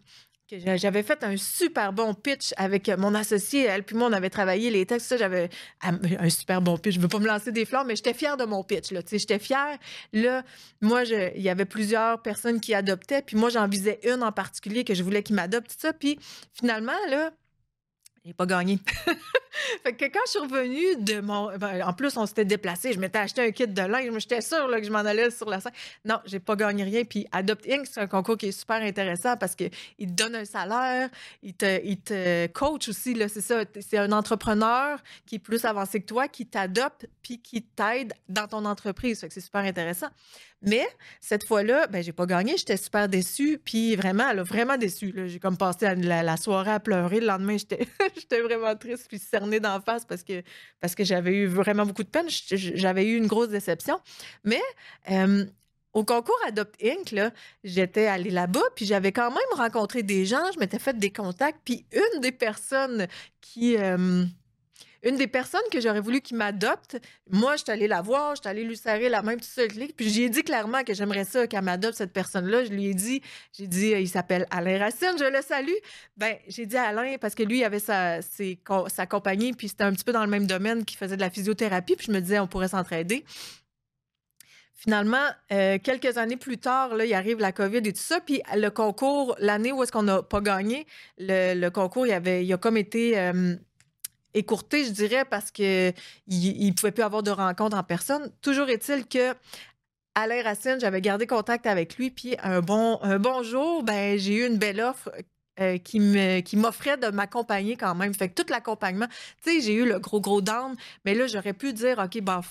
Que 0.50 0.58
j'avais 0.78 1.04
fait 1.04 1.24
un 1.24 1.38
super 1.38 1.94
bon 1.94 2.16
pitch 2.16 2.54
avec 2.58 2.90
mon 2.90 3.14
associé. 3.14 3.66
Elle 3.66 3.84
puis 3.84 3.96
moi, 3.96 4.10
on 4.10 4.14
avait 4.14 4.32
travaillé 4.32 4.72
les 4.72 4.84
textes. 4.84 5.16
J'avais 5.16 5.48
un 5.84 6.30
super 6.30 6.60
bon 6.60 6.76
pitch. 6.78 6.96
Je 6.96 6.98
ne 6.98 7.04
veux 7.04 7.08
pas 7.08 7.20
me 7.20 7.28
lancer 7.28 7.52
des 7.52 7.66
fleurs, 7.66 7.86
mais 7.86 7.96
j'étais 7.96 8.16
fière 8.16 8.36
de 8.36 8.46
mon 8.46 8.64
pitch. 8.64 8.92
J'étais 9.12 9.38
fière. 9.38 9.78
Là, 10.12 10.44
moi, 10.82 11.04
il 11.04 11.42
y 11.42 11.50
avait 11.50 11.66
plusieurs 11.66 12.24
personnes 12.24 12.60
qui 12.60 12.74
adoptaient. 12.74 13.22
Puis 13.22 13.38
moi, 13.38 13.50
j'en 13.50 13.68
visais 13.68 14.00
une 14.04 14.24
en 14.24 14.32
particulier 14.32 14.84
que 14.84 14.96
je 14.96 15.04
voulais 15.04 15.22
qu'il 15.22 15.36
m'adopte, 15.36 15.70
tout 15.70 15.78
ça. 15.78 15.94
Puis 15.94 16.18
finalement, 16.54 16.98
là, 17.12 17.32
j'ai 18.26 18.34
pas 18.34 18.48
gagné. 18.48 18.80
fait 19.84 19.94
que 19.94 20.06
quand 20.06 20.20
je 20.26 20.32
suis 20.32 20.40
revenue 20.40 20.96
de 20.98 21.22
mon. 21.22 21.56
Ben, 21.58 21.84
en 21.84 21.94
plus, 21.94 22.16
on 22.18 22.26
s'était 22.26 22.46
déplacé. 22.46 22.94
Je 22.94 23.00
m'étais 23.00 23.20
acheté 23.20 23.42
un 23.42 23.52
kit 23.52 23.68
de 23.68 23.82
linge. 23.82 24.14
J'étais 24.20 24.42
sûre 24.42 24.68
là, 24.68 24.80
que 24.80 24.86
je 24.86 24.92
m'en 24.92 25.00
allais 25.00 25.32
sur 25.32 25.50
la 25.50 25.60
scène. 25.60 25.72
Non, 26.06 26.20
j'ai 26.26 26.40
pas 26.40 26.56
gagné 26.56 26.84
rien. 26.84 27.04
Puis 27.04 27.28
Adopt 27.32 27.68
Inc., 27.70 27.86
c'est 27.86 28.00
un 28.00 28.08
concours 28.08 28.38
qui 28.38 28.48
est 28.48 28.52
super 28.52 28.82
intéressant 28.82 29.38
parce 29.38 29.56
qu'il 29.56 29.72
te 29.72 30.06
donne 30.06 30.36
un 30.36 30.46
salaire, 30.46 31.10
il 31.44 31.54
te, 31.54 31.84
il 31.84 32.00
te 32.00 32.48
coach 32.48 32.90
aussi. 32.90 33.16
C'est 33.28 33.42
ça. 33.42 33.64
C'est 33.80 33.98
un 33.98 34.12
entrepreneur 34.12 35.00
qui 35.26 35.36
est 35.36 35.40
plus 35.40 35.66
avancé 35.66 36.02
que 36.02 36.06
toi, 36.06 36.28
qui 36.28 36.46
t'adopte 36.46 37.08
puis 37.22 37.42
qui 37.42 37.62
t'aide 37.62 38.14
dans 38.28 38.48
ton 38.48 38.66
entreprise. 38.66 39.20
Fait 39.20 39.28
que 39.28 39.34
c'est 39.34 39.42
super 39.42 39.62
intéressant. 39.62 40.10
Mais 40.62 40.86
cette 41.22 41.46
fois-là, 41.46 41.88
ben, 41.88 42.04
j'ai 42.04 42.12
pas 42.12 42.26
gagné. 42.26 42.58
J'étais 42.58 42.76
super 42.78 43.08
déçue. 43.08 43.60
Puis 43.64 43.96
vraiment, 43.96 44.34
vraiment 44.44 44.78
déçue. 44.78 45.14
J'ai 45.28 45.40
comme 45.40 45.58
passé 45.58 45.94
la, 45.96 46.38
soirée 46.38 46.72
à 46.72 46.80
pleurer. 46.80 47.22
Le 47.22 47.28
lendemain, 47.28 47.58
j'étais 47.58 47.88
vraiment 48.42 48.76
triste 48.76 49.06
puis 49.08 49.20
cernée 49.20 49.49
d'en 49.58 49.82
face 49.82 50.06
parce 50.06 50.24
que, 50.24 50.44
parce 50.80 50.94
que 50.94 51.04
j'avais 51.04 51.34
eu 51.34 51.48
vraiment 51.48 51.86
beaucoup 51.86 52.04
de 52.04 52.10
peine. 52.10 52.28
J'avais 52.30 53.06
eu 53.06 53.18
une 53.18 53.28
grosse 53.28 53.50
déception. 53.50 54.00
Mais 54.44 54.62
au 55.94 56.04
concours 56.04 56.38
Adopt 56.48 56.76
Inc., 56.84 57.16
j'étais 57.64 58.06
allée 58.06 58.30
là-bas, 58.30 58.62
puis 58.76 58.86
j'avais 58.86 59.12
quand 59.12 59.32
même 59.32 59.58
rencontré 59.58 60.04
des 60.04 60.26
gens, 60.26 60.52
je 60.54 60.60
m'étais 60.60 60.78
fait 60.78 60.98
des 60.98 61.12
contacts, 61.12 61.60
puis 61.66 61.86
une 61.92 62.22
des 62.22 62.32
personnes 62.32 63.08
qui, 63.42 63.76
une 65.04 65.16
des 65.16 65.28
personnes 65.28 65.62
que 65.72 65.80
j'aurais 65.80 66.02
voulu 66.02 66.22
qu'il 66.22 66.38
m'adopte, 66.38 66.98
moi, 67.30 67.56
je 67.56 67.64
suis 67.64 67.72
allée 67.72 67.88
la 67.88 68.02
voir, 68.02 68.36
je 68.36 68.42
suis 68.42 68.50
allée 68.50 68.64
lui 68.64 68.76
serrer 68.76 69.10
la 69.10 69.22
main, 69.22 69.36
tout 69.36 69.44
ça, 69.44 69.64
puis 69.96 70.10
j'ai 70.10 70.30
dit 70.30 70.44
clairement 70.44 70.84
que 70.84 70.94
j'aimerais 70.94 71.26
ça 71.26 71.48
qu'elle 71.48 71.62
m'adopte, 71.62 71.96
cette 71.96 72.14
personne-là. 72.14 72.66
Je 72.66 72.72
lui 72.72 72.88
ai 72.88 72.94
dit, 72.94 73.22
j'ai 73.58 73.68
dit, 73.68 73.92
il 73.92 74.10
s'appelle 74.10 74.46
Alain 74.52 74.78
Racine, 74.78 75.16
je 75.18 75.26
le 75.26 75.42
salue. 75.42 75.72
Ben, 76.18 76.36
j'ai 76.48 76.66
dit 76.66 76.78
à 76.78 76.88
Alain, 76.88 77.18
parce 77.20 77.36
que 77.36 77.44
lui, 77.44 77.60
il 77.60 77.64
avait 77.64 77.80
sa, 77.80 78.20
sa 78.22 79.06
compagnie, 79.06 79.54
puis 79.54 79.70
c'était 79.70 79.84
un 79.84 79.94
petit 79.94 80.04
peu 80.04 80.12
dans 80.12 80.24
le 80.24 80.30
même 80.32 80.48
domaine, 80.48 80.86
qui 80.86 80.96
faisait 80.96 81.16
de 81.16 81.22
la 81.22 81.30
physiothérapie, 81.30 81.96
puis 81.96 82.08
je 82.08 82.12
me 82.12 82.20
disais, 82.20 82.40
on 82.40 82.48
pourrait 82.48 82.70
s'entraider. 82.70 83.24
Finalement, 84.82 85.26
euh, 85.52 85.78
quelques 85.78 86.18
années 86.18 86.38
plus 86.38 86.58
tard, 86.58 86.96
là, 86.96 87.04
il 87.04 87.14
arrive 87.14 87.40
la 87.40 87.52
COVID 87.52 87.80
et 87.80 87.92
tout 87.92 88.00
ça. 88.00 88.22
Puis 88.22 88.42
le 88.56 88.70
concours, 88.70 89.36
l'année 89.38 89.74
où 89.74 89.84
est-ce 89.84 89.92
qu'on 89.92 90.04
n'a 90.04 90.24
pas 90.24 90.40
gagné, 90.40 90.88
le, 91.18 91.68
concours, 91.68 92.08
il, 92.08 92.14
avait, 92.14 92.46
il 92.46 92.54
a 92.54 92.58
comme 92.58 92.78
été 92.78 93.20
euh, 93.20 93.58
écourté, 94.34 94.86
je 94.86 94.92
dirais, 94.92 95.26
parce 95.26 95.52
qu'il 95.52 95.94
ne 96.28 96.72
pouvait 96.72 96.92
plus 96.92 97.04
avoir 97.04 97.24
de 97.24 97.32
rencontres 97.32 97.78
en 97.78 97.84
personne. 97.84 98.32
Toujours 98.42 98.70
est-il 98.70 99.08
que 99.08 99.34
Alain 100.16 100.44
Racine, 100.44 100.78
j'avais 100.80 101.02
gardé 101.02 101.28
contact 101.28 101.66
avec 101.66 101.98
lui, 101.98 102.10
puis 102.12 102.36
un 102.44 102.62
bon, 102.62 103.00
un 103.02 103.20
ben, 103.20 104.18
j'ai 104.18 104.36
eu 104.36 104.48
une 104.48 104.58
belle 104.58 104.82
offre 104.82 105.12
euh, 105.60 105.78
qui 105.78 106.00
m'offrait 106.56 106.98
de 106.98 107.08
m'accompagner 107.08 107.76
quand 107.76 107.96
même. 107.96 108.14
Fait 108.14 108.30
que 108.30 108.42
tout 108.42 108.50
l'accompagnement, 108.50 109.08
tu 109.44 109.52
sais, 109.52 109.62
j'ai 109.62 109.74
eu 109.74 109.86
le 109.86 110.00
gros 110.00 110.22
gros 110.22 110.42
down, 110.42 110.76
mais 111.06 111.14
là 111.14 111.28
j'aurais 111.28 111.54
pu 111.54 111.74
dire 111.74 112.00
OK, 112.00 112.22
ben 112.22 112.42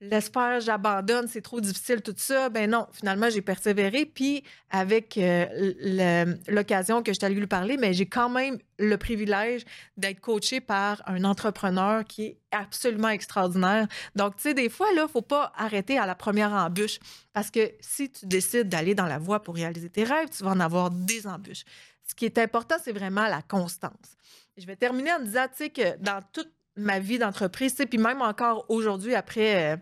L'espère, 0.00 0.60
j'abandonne, 0.60 1.26
c'est 1.26 1.42
trop 1.42 1.60
difficile, 1.60 2.02
tout 2.02 2.14
ça. 2.16 2.50
Ben 2.50 2.70
non, 2.70 2.86
finalement, 2.92 3.30
j'ai 3.30 3.42
persévéré. 3.42 4.06
Puis, 4.06 4.44
avec 4.70 5.18
euh, 5.18 6.36
l'occasion 6.46 7.02
que 7.02 7.12
je 7.12 7.18
t'allais 7.18 7.34
lui 7.34 7.48
parler, 7.48 7.76
mais 7.76 7.92
j'ai 7.92 8.06
quand 8.06 8.28
même 8.28 8.58
le 8.78 8.96
privilège 8.96 9.64
d'être 9.96 10.20
coaché 10.20 10.60
par 10.60 11.02
un 11.06 11.24
entrepreneur 11.24 12.04
qui 12.04 12.26
est 12.26 12.38
absolument 12.52 13.08
extraordinaire. 13.08 13.88
Donc, 14.14 14.36
tu 14.36 14.42
sais, 14.42 14.54
des 14.54 14.68
fois, 14.68 14.86
là, 14.94 15.08
faut 15.08 15.20
pas 15.20 15.52
arrêter 15.56 15.98
à 15.98 16.06
la 16.06 16.14
première 16.14 16.52
embûche. 16.52 17.00
Parce 17.32 17.50
que 17.50 17.72
si 17.80 18.08
tu 18.08 18.24
décides 18.26 18.68
d'aller 18.68 18.94
dans 18.94 19.06
la 19.06 19.18
voie 19.18 19.42
pour 19.42 19.56
réaliser 19.56 19.90
tes 19.90 20.04
rêves, 20.04 20.28
tu 20.30 20.44
vas 20.44 20.50
en 20.50 20.60
avoir 20.60 20.90
des 20.90 21.26
embûches. 21.26 21.64
Ce 22.06 22.14
qui 22.14 22.24
est 22.24 22.38
important, 22.38 22.76
c'est 22.80 22.92
vraiment 22.92 23.26
la 23.26 23.42
constance. 23.42 24.16
Je 24.56 24.64
vais 24.64 24.76
terminer 24.76 25.12
en 25.12 25.20
disant, 25.20 25.46
tu 25.48 25.64
sais, 25.64 25.70
que 25.70 25.96
dans 25.98 26.20
toute 26.32 26.52
ma 26.78 26.98
vie 26.98 27.18
d'entreprise, 27.18 27.74
puis 27.74 27.98
même 27.98 28.22
encore 28.22 28.64
aujourd'hui, 28.68 29.14
après, 29.14 29.74
euh, 29.74 29.76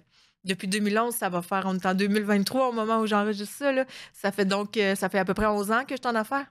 depuis 0.44 0.68
2011, 0.68 1.14
ça 1.14 1.28
va 1.28 1.42
faire, 1.42 1.64
on 1.66 1.74
est 1.74 1.86
en 1.86 1.94
2023 1.94 2.68
au 2.68 2.72
moment 2.72 3.00
où 3.00 3.06
j'enregistre 3.06 3.56
ça. 3.56 3.72
Ça 4.12 4.32
fait 4.32 4.44
donc, 4.44 4.76
euh, 4.76 4.94
ça 4.94 5.08
fait 5.08 5.18
à 5.18 5.24
peu 5.24 5.34
près 5.34 5.46
11 5.46 5.70
ans 5.70 5.84
que 5.84 5.94
je 5.94 6.00
suis 6.00 6.08
en 6.08 6.14
affaires. 6.14 6.46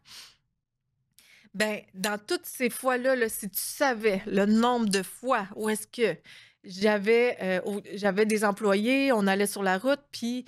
Ben, 1.53 1.79
dans 1.93 2.17
toutes 2.17 2.45
ces 2.45 2.69
fois-là, 2.69 3.15
là, 3.15 3.29
si 3.29 3.49
tu 3.49 3.61
savais 3.61 4.21
le 4.27 4.45
nombre 4.45 4.89
de 4.89 5.01
fois 5.01 5.47
où 5.55 5.69
est-ce 5.69 5.87
que 5.87 6.17
j'avais 6.65 7.37
euh, 7.41 7.79
j'avais 7.93 8.25
des 8.25 8.43
employés, 8.43 9.13
on 9.13 9.25
allait 9.27 9.47
sur 9.47 9.63
la 9.63 9.77
route, 9.77 10.01
puis 10.11 10.45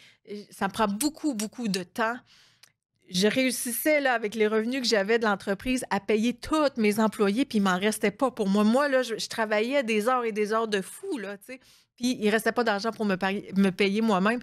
ça 0.49 0.67
me 0.67 0.73
prend 0.73 0.87
beaucoup, 0.87 1.33
beaucoup 1.33 1.69
de 1.69 1.83
temps 1.83 2.17
je 3.09 3.27
réussissais 3.27 4.01
là, 4.01 4.13
avec 4.13 4.35
les 4.35 4.47
revenus 4.47 4.81
que 4.81 4.87
j'avais 4.87 5.19
de 5.19 5.25
l'entreprise 5.25 5.85
à 5.89 5.99
payer 5.99 6.33
tous 6.33 6.77
mes 6.77 6.99
employés, 6.99 7.45
puis 7.45 7.59
il 7.59 7.61
m'en 7.61 7.77
restait 7.77 8.11
pas 8.11 8.31
pour 8.31 8.47
moi. 8.47 8.63
Moi, 8.63 8.89
là, 8.89 9.01
je, 9.03 9.27
travaillais 9.27 9.83
des 9.83 10.07
heures 10.07 10.25
et 10.25 10.31
des 10.31 10.53
heures 10.53 10.67
de 10.67 10.81
fou, 10.81 11.17
là, 11.17 11.37
tu 11.37 11.53
sais. 11.53 11.59
Puis 11.95 12.17
il 12.19 12.29
restait 12.29 12.51
pas 12.51 12.63
d'argent 12.63 12.91
pour 12.91 13.05
me, 13.05 13.15
me 13.55 13.69
payer 13.71 14.01
moi-même. 14.01 14.39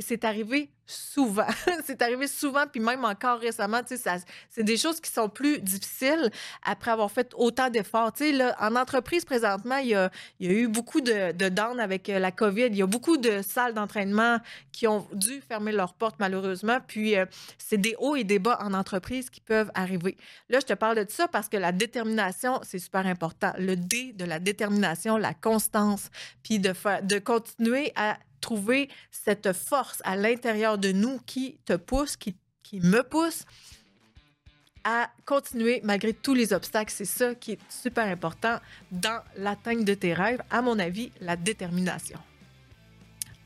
C'est 0.00 0.24
arrivé 0.24 0.70
souvent. 0.86 1.46
c'est 1.84 2.00
arrivé 2.02 2.26
souvent, 2.28 2.64
puis 2.70 2.80
même 2.80 3.04
encore 3.04 3.38
récemment, 3.40 3.82
tu 3.82 3.96
sais, 3.96 4.10
c'est 4.48 4.62
des 4.62 4.76
choses 4.76 5.00
qui 5.00 5.10
sont 5.10 5.28
plus 5.28 5.60
difficiles 5.60 6.30
après 6.64 6.90
avoir 6.90 7.10
fait 7.10 7.32
autant 7.36 7.70
d'efforts. 7.70 8.12
Tu 8.12 8.24
sais, 8.24 8.32
là, 8.32 8.56
en 8.60 8.76
entreprise, 8.76 9.24
présentement, 9.24 9.76
il 9.78 9.88
y 9.88 9.94
a, 9.94 10.10
eu 10.40 10.68
beaucoup 10.68 11.00
de, 11.00 11.32
de 11.32 11.56
avec 11.80 12.08
euh, 12.08 12.18
la 12.18 12.30
COVID. 12.30 12.66
Il 12.66 12.76
y 12.76 12.82
a 12.82 12.86
beaucoup 12.86 13.16
de 13.16 13.42
salles 13.42 13.74
d'entraînement 13.74 14.38
qui 14.72 14.86
ont 14.86 15.06
dû 15.12 15.40
fermer 15.40 15.72
leurs 15.72 15.94
portes, 15.94 16.16
malheureusement. 16.18 16.78
Puis, 16.86 17.16
euh, 17.16 17.24
c'est 17.58 17.78
des 17.78 17.96
hauts 17.98 18.14
et 18.14 18.24
des 18.24 18.38
bas 18.38 18.58
en 18.60 18.74
entreprise 18.74 19.30
qui 19.30 19.40
peuvent 19.40 19.70
arriver. 19.74 20.16
Là, 20.48 20.60
je 20.60 20.66
te 20.66 20.74
parle 20.74 21.04
de 21.04 21.10
ça 21.10 21.28
parce 21.28 21.48
que 21.48 21.56
la 21.56 21.72
détermination, 21.72 22.60
c'est 22.62 22.78
super 22.78 23.06
important. 23.06 23.52
Le 23.58 23.74
D 23.74 24.12
de 24.12 24.24
la 24.24 24.38
détermination, 24.38 25.16
la 25.16 25.34
constance, 25.34 26.10
puis 26.42 26.58
de, 26.58 26.72
de 27.02 27.18
continuer 27.18 27.92
à 27.96 28.18
trouver 28.40 28.88
cette 29.10 29.52
force 29.52 30.00
à 30.04 30.16
l'intérieur 30.16 30.78
de 30.78 30.92
nous 30.92 31.18
qui 31.26 31.58
te 31.64 31.74
pousse, 31.74 32.16
qui, 32.16 32.36
qui 32.62 32.80
me 32.80 33.02
pousse 33.02 33.44
à 34.84 35.10
continuer 35.24 35.80
malgré 35.82 36.14
tous 36.14 36.32
les 36.32 36.52
obstacles. 36.52 36.92
C'est 36.94 37.04
ça 37.04 37.34
qui 37.34 37.52
est 37.52 37.58
super 37.68 38.06
important 38.06 38.58
dans 38.92 39.20
l'atteinte 39.36 39.84
de 39.84 39.94
tes 39.94 40.14
rêves, 40.14 40.42
à 40.48 40.62
mon 40.62 40.78
avis, 40.78 41.10
la 41.20 41.36
détermination. 41.36 42.18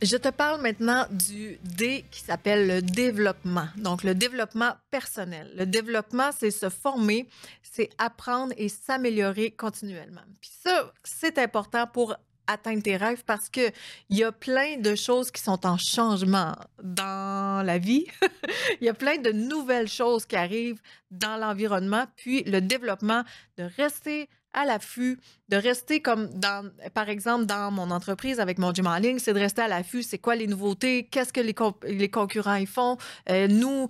Je 0.03 0.17
te 0.17 0.29
parle 0.29 0.63
maintenant 0.63 1.07
du 1.11 1.59
D 1.63 2.07
qui 2.11 2.21
s'appelle 2.21 2.67
le 2.67 2.83
développement. 2.83 3.69
Donc, 3.77 4.03
le 4.03 4.15
développement 4.15 4.73
personnel. 4.91 5.51
Le 5.57 5.67
développement, 5.67 6.31
c'est 6.39 6.51
se 6.51 6.71
former, 6.71 7.29
c'est 7.63 7.91
apprendre 7.99 8.55
et 8.57 8.71
s'améliorer 8.71 9.51
continuellement. 9.51 10.23
Puis 10.41 10.53
ça, 10.63 10.91
c'est 11.05 11.37
important 11.37 11.87
pour 11.87 12.17
atteindre 12.51 12.83
tes 12.83 12.97
rêves 12.97 13.23
parce 13.25 13.49
que 13.49 13.71
il 14.09 14.19
y 14.19 14.25
a 14.25 14.33
plein 14.33 14.77
de 14.79 14.95
choses 14.95 15.31
qui 15.31 15.43
sont 15.43 15.67
en 15.67 15.77
changement 15.79 16.55
dans 16.83 17.65
la 17.65 17.79
vie. 17.79 18.07
Il 18.81 18.87
y 18.87 18.89
a 18.89 18.95
plein 18.95 19.19
de 19.19 19.31
nouvelles 19.31 19.89
choses 19.89 20.27
qui 20.27 20.37
arrivent 20.37 20.81
dans 21.11 21.37
l'environnement, 21.37 22.07
puis 22.17 22.43
le 22.45 22.61
développement 22.61 23.23
de 23.59 23.65
rester 23.77 24.29
à 24.53 24.65
l'affût, 24.65 25.19
de 25.49 25.57
rester 25.57 26.01
comme 26.03 26.29
dans, 26.29 26.69
par 26.95 27.09
exemple, 27.09 27.47
dans 27.47 27.71
mon 27.71 27.91
entreprise 27.91 28.41
avec 28.41 28.59
mon 28.59 28.73
gym 28.73 28.87
en 28.87 28.97
ligne, 28.97 29.19
c'est 29.19 29.33
de 29.33 29.39
rester 29.39 29.63
à 29.63 29.69
l'affût. 29.69 30.03
C'est 30.03 30.19
quoi 30.19 30.35
les 30.35 30.47
nouveautés? 30.47 31.07
Qu'est-ce 31.07 31.33
que 31.33 31.41
les, 31.41 31.55
les 31.85 32.11
concurrents 32.11 32.57
y 32.57 32.67
font? 32.67 32.97
Euh, 33.29 33.47
nous, 33.47 33.89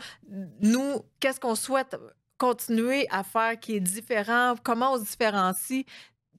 nous 0.60 1.02
qu'est-ce 1.18 1.40
qu'on 1.40 1.54
souhaite 1.54 1.96
continuer 2.36 3.06
à 3.10 3.22
faire 3.22 3.58
qui 3.58 3.76
est 3.76 3.80
différent? 3.80 4.54
Comment 4.62 4.94
on 4.94 4.98
se 4.98 5.04
différencie? 5.04 5.84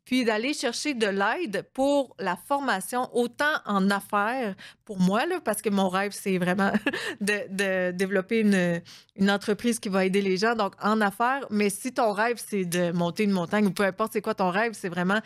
Puis 0.06 0.26
d'aller 0.26 0.54
chercher 0.54 0.94
de 0.94 1.08
l'aide 1.08 1.66
pour 1.74 2.16
la 2.20 2.36
formation, 2.36 3.10
autant 3.16 3.54
en 3.66 3.90
affaires 3.90 4.56
pour 4.86 5.00
moi, 5.00 5.26
là, 5.26 5.40
parce 5.40 5.62
que 5.62 5.70
mon 5.70 5.90
rêve, 5.90 6.12
c'est 6.12 6.38
vraiment 6.38 6.72
de, 7.22 7.92
développer 7.92 8.40
une, 8.40 9.30
entreprise 9.30 9.80
qui 9.80 9.90
va 9.90 10.06
aider 10.06 10.22
les 10.22 10.38
gens, 10.38 10.56
donc 10.56 10.74
en 10.82 11.00
affaires. 11.02 11.46
Mais 11.50 11.70
si 11.70 11.94
ton 11.94 12.12
rêve, 12.12 12.42
c'est 12.44 12.66
de 12.66 12.92
monter 12.92 13.24
une 13.24 13.32
montagne, 13.32 13.68
ou 13.68 13.72
peu 13.72 13.84
importe 13.84 14.14
c'est 14.14 14.22
quoi 14.22 14.34
ton 14.34 14.50
rêve, 14.50 14.74
c'est 14.74 14.90
vraiment 14.90 15.22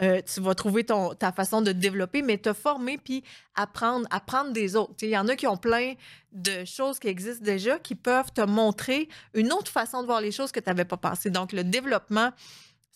euh, 0.00 0.20
tu 0.22 0.40
vas 0.40 0.54
trouver 0.54 0.84
ton, 0.84 1.14
ta 1.14 1.32
façon 1.32 1.60
de 1.60 1.72
te 1.72 1.76
développer, 1.76 2.22
mais 2.22 2.38
te 2.38 2.52
former 2.52 2.98
puis 2.98 3.24
apprendre, 3.56 4.06
apprendre 4.10 4.52
des 4.52 4.76
autres. 4.76 4.94
Il 5.02 5.08
y 5.08 5.18
en 5.18 5.26
a 5.26 5.34
qui 5.34 5.46
ont 5.46 5.56
plein 5.56 5.94
de 6.32 6.64
choses 6.64 6.98
qui 7.00 7.08
existent 7.08 7.44
déjà 7.44 7.78
qui 7.78 7.96
peuvent 7.96 8.32
te 8.32 8.42
montrer 8.42 9.08
une 9.34 9.52
autre 9.52 9.70
façon 9.72 10.02
de 10.02 10.06
voir 10.06 10.20
les 10.20 10.30
choses 10.30 10.52
que 10.52 10.60
tu 10.60 10.68
n'avais 10.68 10.84
pas 10.84 10.98
pensé. 10.98 11.30
Donc, 11.30 11.52
le 11.52 11.64
développement, 11.64 12.30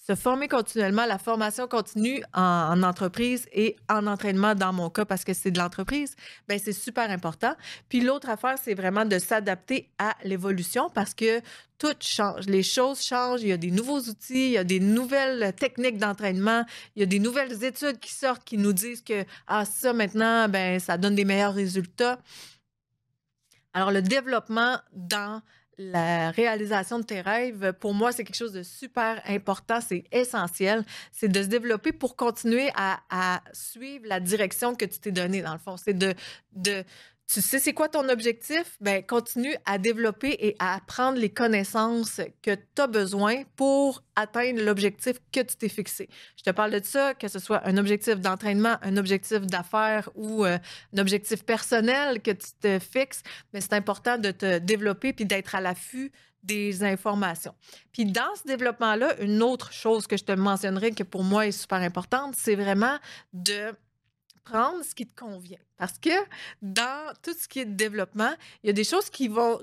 se 0.05 0.17
former 0.17 0.49
continuellement, 0.49 1.07
la 1.07 1.19
formation 1.19 1.69
continue 1.69 2.25
en, 2.35 2.83
entreprise 2.83 3.47
et 3.53 3.77
en 3.89 4.09
entraînement 4.09 4.57
dans 4.57 4.73
mon 4.73 4.91
cas 4.91 5.05
parce 5.05 5.23
que 5.23 5.33
c'est 5.33 5.53
de 5.53 5.59
l'entreprise, 5.61 6.17
ben 6.49 6.59
c'est 6.59 6.73
super 6.73 7.09
important. 7.11 7.55
Puis 7.89 8.01
l'autre 8.01 8.29
affaire, 8.29 8.57
c'est 8.61 8.75
vraiment 8.75 9.05
de 9.05 9.21
s'adapter 9.21 9.91
à 9.99 10.17
l'évolution 10.25 10.91
parce 10.91 11.15
que 11.15 11.41
tout 11.79 11.95
change, 12.01 12.47
les 12.47 12.65
choses 12.65 13.01
changent, 13.01 13.43
il 13.43 13.49
y 13.49 13.53
a 13.53 13.57
des 13.57 13.71
nouveaux 13.71 14.01
outils, 14.01 14.47
il 14.47 14.53
y 14.53 14.59
a 14.59 14.65
des 14.65 14.81
nouvelles 14.81 15.53
techniques 15.55 15.99
d'entraînement, 15.99 16.65
il 16.97 17.01
y 17.01 17.03
a 17.05 17.07
des 17.07 17.21
nouvelles 17.21 17.63
études 17.63 18.01
qui 18.01 18.13
sortent 18.13 18.43
qui 18.43 18.59
nous 18.59 18.73
disent 18.73 19.03
que 19.03 19.25
ah 19.47 19.65
ça 19.65 19.93
maintenant 19.93 20.49
ben 20.49 20.81
ça 20.81 20.99
donne 20.99 21.15
des 21.15 21.25
meilleurs 21.25 21.55
résultats. 21.55 22.19
Alors 23.73 23.93
le 23.93 24.03
développement 24.03 24.79
dans 24.93 25.43
la 25.79 26.31
réalisation 26.31 26.99
de 26.99 27.05
tes 27.05 27.21
rêves, 27.21 27.73
pour 27.81 27.95
moi, 27.95 28.13
c'est 28.13 28.25
quelque 28.25 28.37
chose 28.37 28.53
de 28.53 28.63
super 28.63 29.23
important, 29.27 29.81
c'est 29.81 30.05
essentiel. 30.13 30.85
C'est 31.11 31.29
de 31.29 31.43
se 31.43 31.49
développer 31.49 31.93
pour 31.93 32.17
continuer 32.17 32.71
à, 32.75 33.43
suivre 33.53 34.07
la 34.07 34.21
direction 34.21 34.75
que 34.75 34.85
tu 34.85 34.99
t'es 34.99 35.13
donnée, 35.13 35.43
dans 35.43 35.53
le 35.53 35.59
fond. 35.59 35.77
C'est 35.77 35.97
de 35.97 36.15
tu 37.33 37.41
sais 37.41 37.59
c'est 37.59 37.73
quoi 37.73 37.89
ton 37.89 38.09
objectif, 38.11 38.77
ben 38.81 39.03
continue 39.03 39.55
à 39.65 39.79
développer 39.79 40.37
et 40.39 40.55
à 40.59 40.75
apprendre 40.75 41.19
les 41.19 41.31
connaissances 41.31 42.21
que 42.43 42.55
tu 42.55 42.83
as 42.83 42.87
besoin 42.87 43.45
pour 43.57 44.03
atteindre 44.17 44.63
l'objectif 44.63 45.17
que 45.33 45.41
tu 45.41 45.57
t'es 45.57 45.71
fixé. 45.71 46.11
Je 46.37 46.43
te 46.43 46.51
parle 46.51 46.73
de 46.73 46.85
ça, 46.85 47.15
que 47.15 47.29
ce 47.29 47.39
soit 47.39 47.67
un 47.67 47.79
objectif 47.79 48.17
d'entraînement, 48.21 48.77
un 48.83 48.99
objectif 48.99 49.41
d'affaires 49.41 50.11
ou 50.15 50.45
euh, 50.45 50.59
un 50.95 50.99
objectif 50.99 51.45
personnel 51.45 52.21
que 52.21 52.33
tu 52.33 52.49
te 52.61 52.79
fixes, 52.79 53.23
mais 53.55 53.63
c'est 53.63 53.73
important 53.73 54.19
de 54.19 54.31
te 54.31 54.59
développer 54.59 55.15
puis 55.15 55.25
d'être 55.25 55.55
à 55.55 55.63
l'affût 55.63 56.13
des 56.43 56.83
informations. 56.83 57.55
Puis 57.93 58.05
dans 58.05 58.35
ce 58.35 58.47
développement-là, 58.47 59.21
une 59.21 59.43
autre 59.43 59.73
chose 59.73 60.07
que 60.07 60.17
je 60.17 60.25
te 60.25 60.33
mentionnerai 60.33 60.91
que 60.91 61.05
pour 61.05 61.23
moi 61.23 61.47
est 61.47 61.53
super 61.53 61.79
importante, 61.79 62.35
c'est 62.37 62.57
vraiment 62.57 62.99
de 63.33 63.73
prendre 64.45 64.85
ce 64.85 64.95
qui 64.95 65.07
te 65.07 65.19
convient. 65.19 65.59
Parce 65.77 65.99
que 65.99 66.11
dans 66.61 67.13
tout 67.23 67.35
ce 67.35 67.49
qui 67.49 67.61
est 67.61 67.65
développement, 67.65 68.33
il 68.63 68.69
y 68.69 68.71
a 68.71 68.73
des 68.73 68.85
choses 68.85 69.11
qui 69.11 69.29
vont 69.29 69.61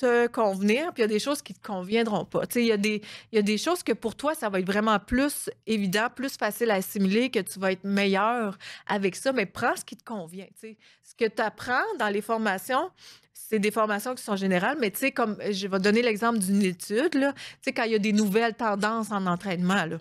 te 0.00 0.28
convenir, 0.28 0.94
puis 0.94 1.02
il 1.02 1.02
y 1.02 1.04
a 1.04 1.08
des 1.08 1.18
choses 1.18 1.42
qui 1.42 1.52
ne 1.52 1.58
te 1.58 1.62
conviendront 1.62 2.24
pas. 2.24 2.44
il 2.54 2.64
y, 2.64 2.72
a 2.72 2.78
des, 2.78 3.02
il 3.32 3.36
y 3.36 3.38
a 3.38 3.42
des 3.42 3.58
choses 3.58 3.82
que 3.82 3.92
pour 3.92 4.16
toi, 4.16 4.34
ça 4.34 4.48
va 4.48 4.58
être 4.58 4.66
vraiment 4.66 4.98
plus 4.98 5.50
évident, 5.66 6.08
plus 6.14 6.38
facile 6.38 6.70
à 6.70 6.76
assimiler, 6.76 7.30
que 7.30 7.40
tu 7.40 7.58
vas 7.58 7.72
être 7.72 7.84
meilleur 7.84 8.56
avec 8.86 9.14
ça, 9.14 9.32
mais 9.32 9.44
prends 9.44 9.76
ce 9.76 9.84
qui 9.84 9.96
te 9.96 10.04
convient. 10.04 10.46
Ce 10.62 11.14
que 11.18 11.26
tu 11.26 11.42
apprends 11.42 11.84
dans 11.98 12.08
les 12.08 12.22
formations, 12.22 12.90
c'est 13.34 13.58
des 13.58 13.70
formations 13.70 14.14
qui 14.14 14.22
sont 14.22 14.36
générales, 14.36 14.78
mais 14.80 14.90
tu 14.90 15.00
sais, 15.00 15.10
comme 15.12 15.36
je 15.50 15.66
vais 15.66 15.78
donner 15.78 16.00
l'exemple 16.00 16.38
d'une 16.38 16.62
étude, 16.62 17.10
tu 17.10 17.20
sais, 17.60 17.72
quand 17.72 17.82
il 17.82 17.92
y 17.92 17.96
a 17.96 17.98
des 17.98 18.14
nouvelles 18.14 18.54
tendances 18.54 19.10
en 19.10 19.26
entraînement, 19.26 19.84
là, 19.84 19.98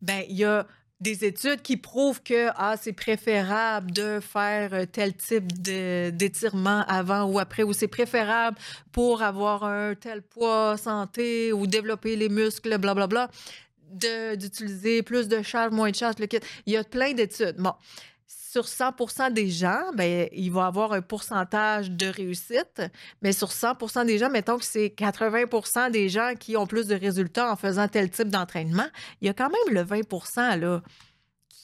ben, 0.00 0.24
il 0.30 0.36
y 0.36 0.44
a 0.44 0.66
des 1.00 1.24
études 1.24 1.62
qui 1.62 1.76
prouvent 1.76 2.22
que 2.22 2.48
ah, 2.56 2.76
c'est 2.80 2.92
préférable 2.92 3.90
de 3.92 4.20
faire 4.20 4.74
euh, 4.74 4.84
tel 4.84 5.14
type 5.14 5.50
d'étirement 5.62 6.84
avant 6.86 7.24
ou 7.24 7.38
après, 7.38 7.62
ou 7.62 7.72
c'est 7.72 7.88
préférable 7.88 8.58
pour 8.92 9.22
avoir 9.22 9.64
un 9.64 9.94
tel 9.94 10.22
poids 10.22 10.76
santé 10.76 11.52
ou 11.52 11.66
développer 11.66 12.16
les 12.16 12.28
muscles, 12.28 12.76
blablabla. 12.78 13.06
Bla, 13.06 13.28
bla. 13.92 14.36
d'utiliser 14.36 15.02
plus 15.02 15.26
de 15.28 15.42
charge, 15.42 15.72
moins 15.72 15.90
de 15.90 15.96
charge, 15.96 16.16
le 16.18 16.26
kit. 16.26 16.40
Il 16.66 16.74
y 16.74 16.76
a 16.76 16.84
plein 16.84 17.12
d'études. 17.12 17.56
Bon, 17.58 17.72
sur 18.30 18.64
100% 18.64 19.32
des 19.32 19.48
gens, 19.48 19.82
ben, 19.94 20.28
il 20.32 20.52
va 20.52 20.66
avoir 20.66 20.92
un 20.92 21.02
pourcentage 21.02 21.90
de 21.90 22.06
réussite, 22.06 22.82
mais 23.22 23.32
sur 23.32 23.50
100 23.50 24.04
des 24.04 24.18
gens, 24.18 24.30
mettons 24.30 24.58
que 24.58 24.64
c'est 24.64 24.90
80 24.90 25.90
des 25.90 26.08
gens 26.08 26.34
qui 26.38 26.56
ont 26.56 26.66
plus 26.66 26.86
de 26.86 26.94
résultats 26.94 27.50
en 27.50 27.56
faisant 27.56 27.88
tel 27.88 28.08
type 28.10 28.28
d'entraînement, 28.28 28.86
il 29.20 29.26
y 29.26 29.28
a 29.28 29.34
quand 29.34 29.50
même 29.50 29.74
le 29.74 29.82
20 29.82 30.56
là, 30.56 30.80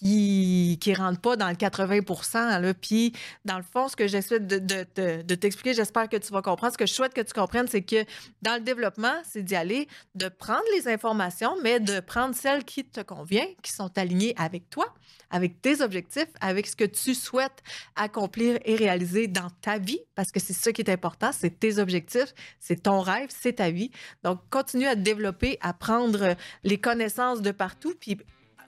qui 0.02 0.78
ne 0.87 0.96
rentrent 0.96 1.20
pas 1.20 1.37
dans 1.37 1.48
le 1.48 1.54
80 1.54 2.61
là. 2.61 2.74
Puis, 2.74 3.12
dans 3.44 3.56
le 3.56 3.62
fond, 3.62 3.88
ce 3.88 3.96
que 3.96 4.06
j'essaie 4.06 4.40
de, 4.40 5.35
t'expliquer, 5.35 5.74
j'espère 5.74 6.09
que 6.09 6.16
tu 6.16 6.32
vas 6.32 6.42
comprendre. 6.42 6.72
Ce 6.72 6.78
que 6.78 6.87
je 6.87 6.92
souhaite 6.92 7.14
que 7.14 7.20
tu 7.20 7.32
comprennes, 7.32 7.68
c'est 7.68 7.82
que 7.82 8.04
dans 8.42 8.54
le 8.54 8.61
développement, 8.61 9.14
c'est 9.24 9.42
d'y 9.42 9.56
aller, 9.56 9.88
de 10.14 10.28
prendre 10.28 10.64
les 10.76 10.88
informations, 10.88 11.56
mais 11.62 11.80
de 11.80 12.00
prendre 12.00 12.35
celles 12.35 12.64
qui 12.64 12.85
te 12.85 13.00
conviennent, 13.00 13.54
qui 13.62 13.72
sont 13.72 13.96
alignées 13.96 14.35
avec 14.37 14.68
toi, 14.70 14.92
avec 15.30 15.61
tes 15.61 15.80
objectifs, 15.80 16.28
avec 16.40 16.66
ce 16.66 16.76
que 16.76 16.85
tu 16.85 17.14
souhaites 17.14 17.62
accomplir 17.96 18.59
et 18.64 18.76
réaliser 18.76 19.26
dans 19.26 19.50
ta 19.61 19.78
vie, 19.78 20.00
parce 20.14 20.30
que 20.30 20.40
c'est 20.40 20.52
ça 20.52 20.72
qui 20.72 20.82
est 20.82 20.90
important, 20.90 21.30
c'est 21.32 21.59
tes 21.59 21.78
objectifs, 21.78 22.35
c'est 22.61 22.82
ton 22.82 23.00
rêve, 23.00 23.28
c'est 23.30 23.54
ta 23.54 23.70
vie. 23.70 23.90
Donc, 24.22 24.40
continue 24.50 24.87
à 24.87 24.94
te 24.94 25.00
développer, 25.00 25.59
à 25.61 25.72
prendre 25.72 26.37
les 26.64 26.78
connaissances 26.78 27.42
de 27.42 27.50
partout, 27.50 27.94
puis 27.98 28.18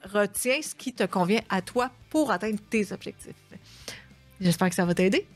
retiens 0.03 0.61
ce 0.61 0.75
qui 0.75 0.93
te 0.93 1.03
convient 1.03 1.41
à 1.49 1.61
toi 1.61 1.91
pour 2.09 2.31
atteindre 2.31 2.59
tes 2.69 2.91
objectifs. 2.91 3.35
J'espère 4.39 4.69
que 4.69 4.75
ça 4.75 4.85
va 4.85 4.93
t'aider 4.93 5.27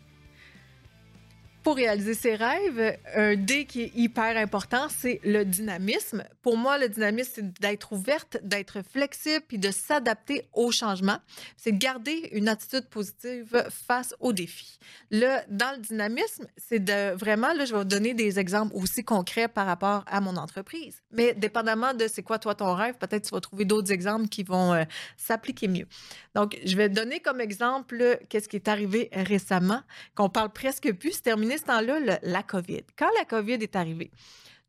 pour 1.63 1.78
réaliser 1.78 2.13
ses 2.13 2.36
rêves, 2.36 2.97
un 3.15 3.36
D 3.36 3.65
qui 3.65 3.84
est 3.84 3.91
hyper 3.95 4.36
important, 4.38 4.88
c'est 4.89 5.21
le 5.23 5.45
dynamisme. 5.45 6.23
Pour 6.41 6.58
moi, 6.58 6.78
le 6.78 6.89
dynamisme, 6.89 7.32
c'est 7.36 7.60
d'être 7.62 7.93
ouverte, 7.93 8.38
d'être 8.43 8.82
flexible, 8.82 9.43
puis 9.47 9.58
de 9.58 9.71
s'adapter 9.71 10.47
au 10.54 10.71
changement. 10.71 11.17
C'est 11.56 11.71
de 11.71 11.78
garder 11.78 12.30
une 12.34 12.49
attitude 12.49 12.86
positive 12.89 13.65
face 13.69 14.13
aux 14.19 14.34
défis. 14.34 14.78
Là, 15.10 15.43
dans 15.47 15.71
le 15.71 15.82
dynamisme, 15.82 16.47
c'est 16.58 16.80
de 16.80 17.15
vraiment, 17.15 17.54
là, 17.54 17.65
je 17.65 17.71
vais 17.71 17.80
vous 17.80 17.86
donner 17.86 18.13
des 18.13 18.39
exemples 18.39 18.76
aussi 18.76 19.04
concrets 19.04 19.47
par 19.47 19.65
rapport 19.65 20.04
à 20.08 20.19
mon 20.19 20.36
entreprise. 20.36 21.02
Mais 21.12 21.34
dépendamment 21.34 21.93
de 21.93 22.08
c'est 22.08 22.23
quoi 22.23 22.39
toi 22.39 22.56
ton 22.56 22.73
rêve, 22.73 22.95
peut-être 22.95 23.23
tu 23.23 23.32
vas 23.32 23.41
trouver 23.41 23.63
d'autres 23.65 23.91
exemples 23.91 24.28
qui 24.28 24.43
vont 24.43 24.73
euh, 24.73 24.84
s'appliquer 25.15 25.67
mieux. 25.69 25.88
Donc, 26.36 26.60
je 26.65 26.76
vais 26.76 26.89
donner 26.89 27.21
comme 27.21 27.39
exemple 27.39 28.19
qu'est-ce 28.28 28.49
qui 28.49 28.58
est 28.58 28.67
arrivé 28.67 29.10
récemment, 29.13 29.82
qu'on 30.15 30.30
parle 30.30 30.52
presque 30.52 30.91
plus, 30.93 31.13
c'est 31.13 31.21
terminé 31.21 31.53
ce 31.58 31.63
temps-là, 31.63 32.20
la 32.22 32.44
COVID. 32.44 32.84
Quand 32.98 33.10
la 33.18 33.26
COVID 33.26 33.54
est 33.54 33.76
arrivée, 33.76 34.12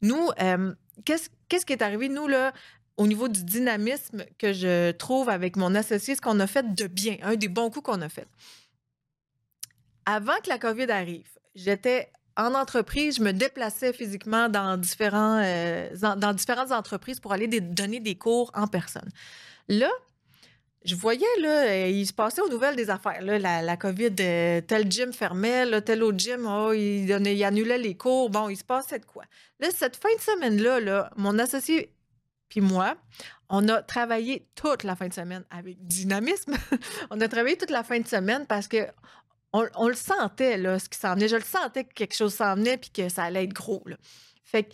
nous, 0.03 0.31
euh, 0.41 0.75
qu'est-ce 1.05 1.67
qui 1.67 1.73
est 1.73 1.83
arrivé, 1.83 2.09
nous, 2.09 2.29
là, 2.29 2.53
au 2.97 3.07
niveau 3.07 3.29
du 3.29 3.45
dynamisme 3.45 4.25
que 4.39 4.53
je 4.53 4.93
trouve 4.93 5.29
avec 5.29 5.57
mon 5.57 5.75
associé, 5.75 6.15
ce 6.15 6.21
qu'on 6.21 6.39
a 6.41 6.47
fait 6.47 6.75
de 6.75 6.87
bien, 6.87 7.17
un 7.23 7.37
des 7.37 7.49
bons 7.49 7.71
coups 7.71 7.87
qu'on 7.87 8.03
a 8.03 8.09
fait. 8.09 8.29
Avant 10.07 10.37
que 10.43 10.49
la 10.49 10.59
COVID 10.59 10.91
arrive, 10.91 11.29
j'étais 11.55 12.11
en 12.37 12.55
entreprise, 12.55 13.17
je 13.17 13.23
me 13.23 13.33
déplaçais 13.33 13.93
physiquement 13.93 14.49
dans, 14.49 14.81
euh, 15.01 15.91
dans 16.17 16.33
différentes 16.33 16.73
entreprises 16.73 17.21
pour 17.21 17.33
aller 17.33 17.49
donner 17.61 18.01
des 18.01 18.17
cours 18.17 18.51
en 18.55 18.67
personne. 18.67 19.09
Là, 19.69 19.91
je 20.85 20.95
voyais, 20.95 21.27
là, 21.41 21.67
euh, 21.67 21.89
il 21.89 22.07
se 22.07 22.13
passait 22.13 22.43
aux 22.43 22.49
nouvelles 22.49 22.77
des 22.77 22.91
affaires. 22.91 23.23
Là, 23.23 23.39
la, 23.63 23.77
COVID, 23.77 24.15
euh, 24.21 24.61
tel 24.61 24.91
gym 24.91 25.13
fermait, 25.13 25.81
tel 25.83 26.03
autre 26.03 26.19
gym, 26.19 26.47
oh, 26.47 26.73
il 26.73 27.11
annulait 27.45 27.79
les 27.79 27.97
cours. 27.97 28.31
Bon, 28.31 28.49
il 28.49 28.57
se 28.57 28.65
passait 28.65 28.99
de 28.99 29.07
quoi? 29.07 29.25
Là, 29.61 29.69
cette 29.75 29.97
fin 29.97 30.15
de 30.15 30.21
semaine-là, 30.21 30.81
là, 30.81 31.11
mon 31.17 31.39
associé 31.39 31.95
puis 32.55 32.61
moi, 32.61 32.97
on 33.49 33.69
a 33.69 33.83
travaillé 33.83 34.47
toute 34.55 34.85
la 34.85 34.95
fin 34.95 35.09
de 35.09 35.13
semaine 35.13 35.43
avec 35.51 35.77
dynamisme. 35.85 36.55
on 37.11 37.21
a 37.21 37.27
travaillé 37.27 37.57
toute 37.57 37.71
la 37.71 37.83
fin 37.83 37.99
de 37.99 38.07
semaine 38.07 38.47
parce 38.47 38.69
que 38.69 38.87
on, 39.53 39.89
le 39.89 39.95
sentait, 39.95 40.57
là, 40.57 40.79
ce 40.79 40.89
qui 40.89 40.99
s'en 40.99 41.15
venait. 41.15 41.27
Je 41.27 41.35
le 41.35 41.43
sentais 41.43 41.85
que 41.85 41.93
quelque 41.93 42.15
chose 42.15 42.35
s'en 42.35 42.55
venait 42.55 42.77
puis 42.77 42.91
que 42.91 43.09
ça 43.09 43.25
allait 43.25 43.43
être 43.43 43.53
gros. 43.53 43.83
Là. 43.87 43.97
Fait 44.45 44.69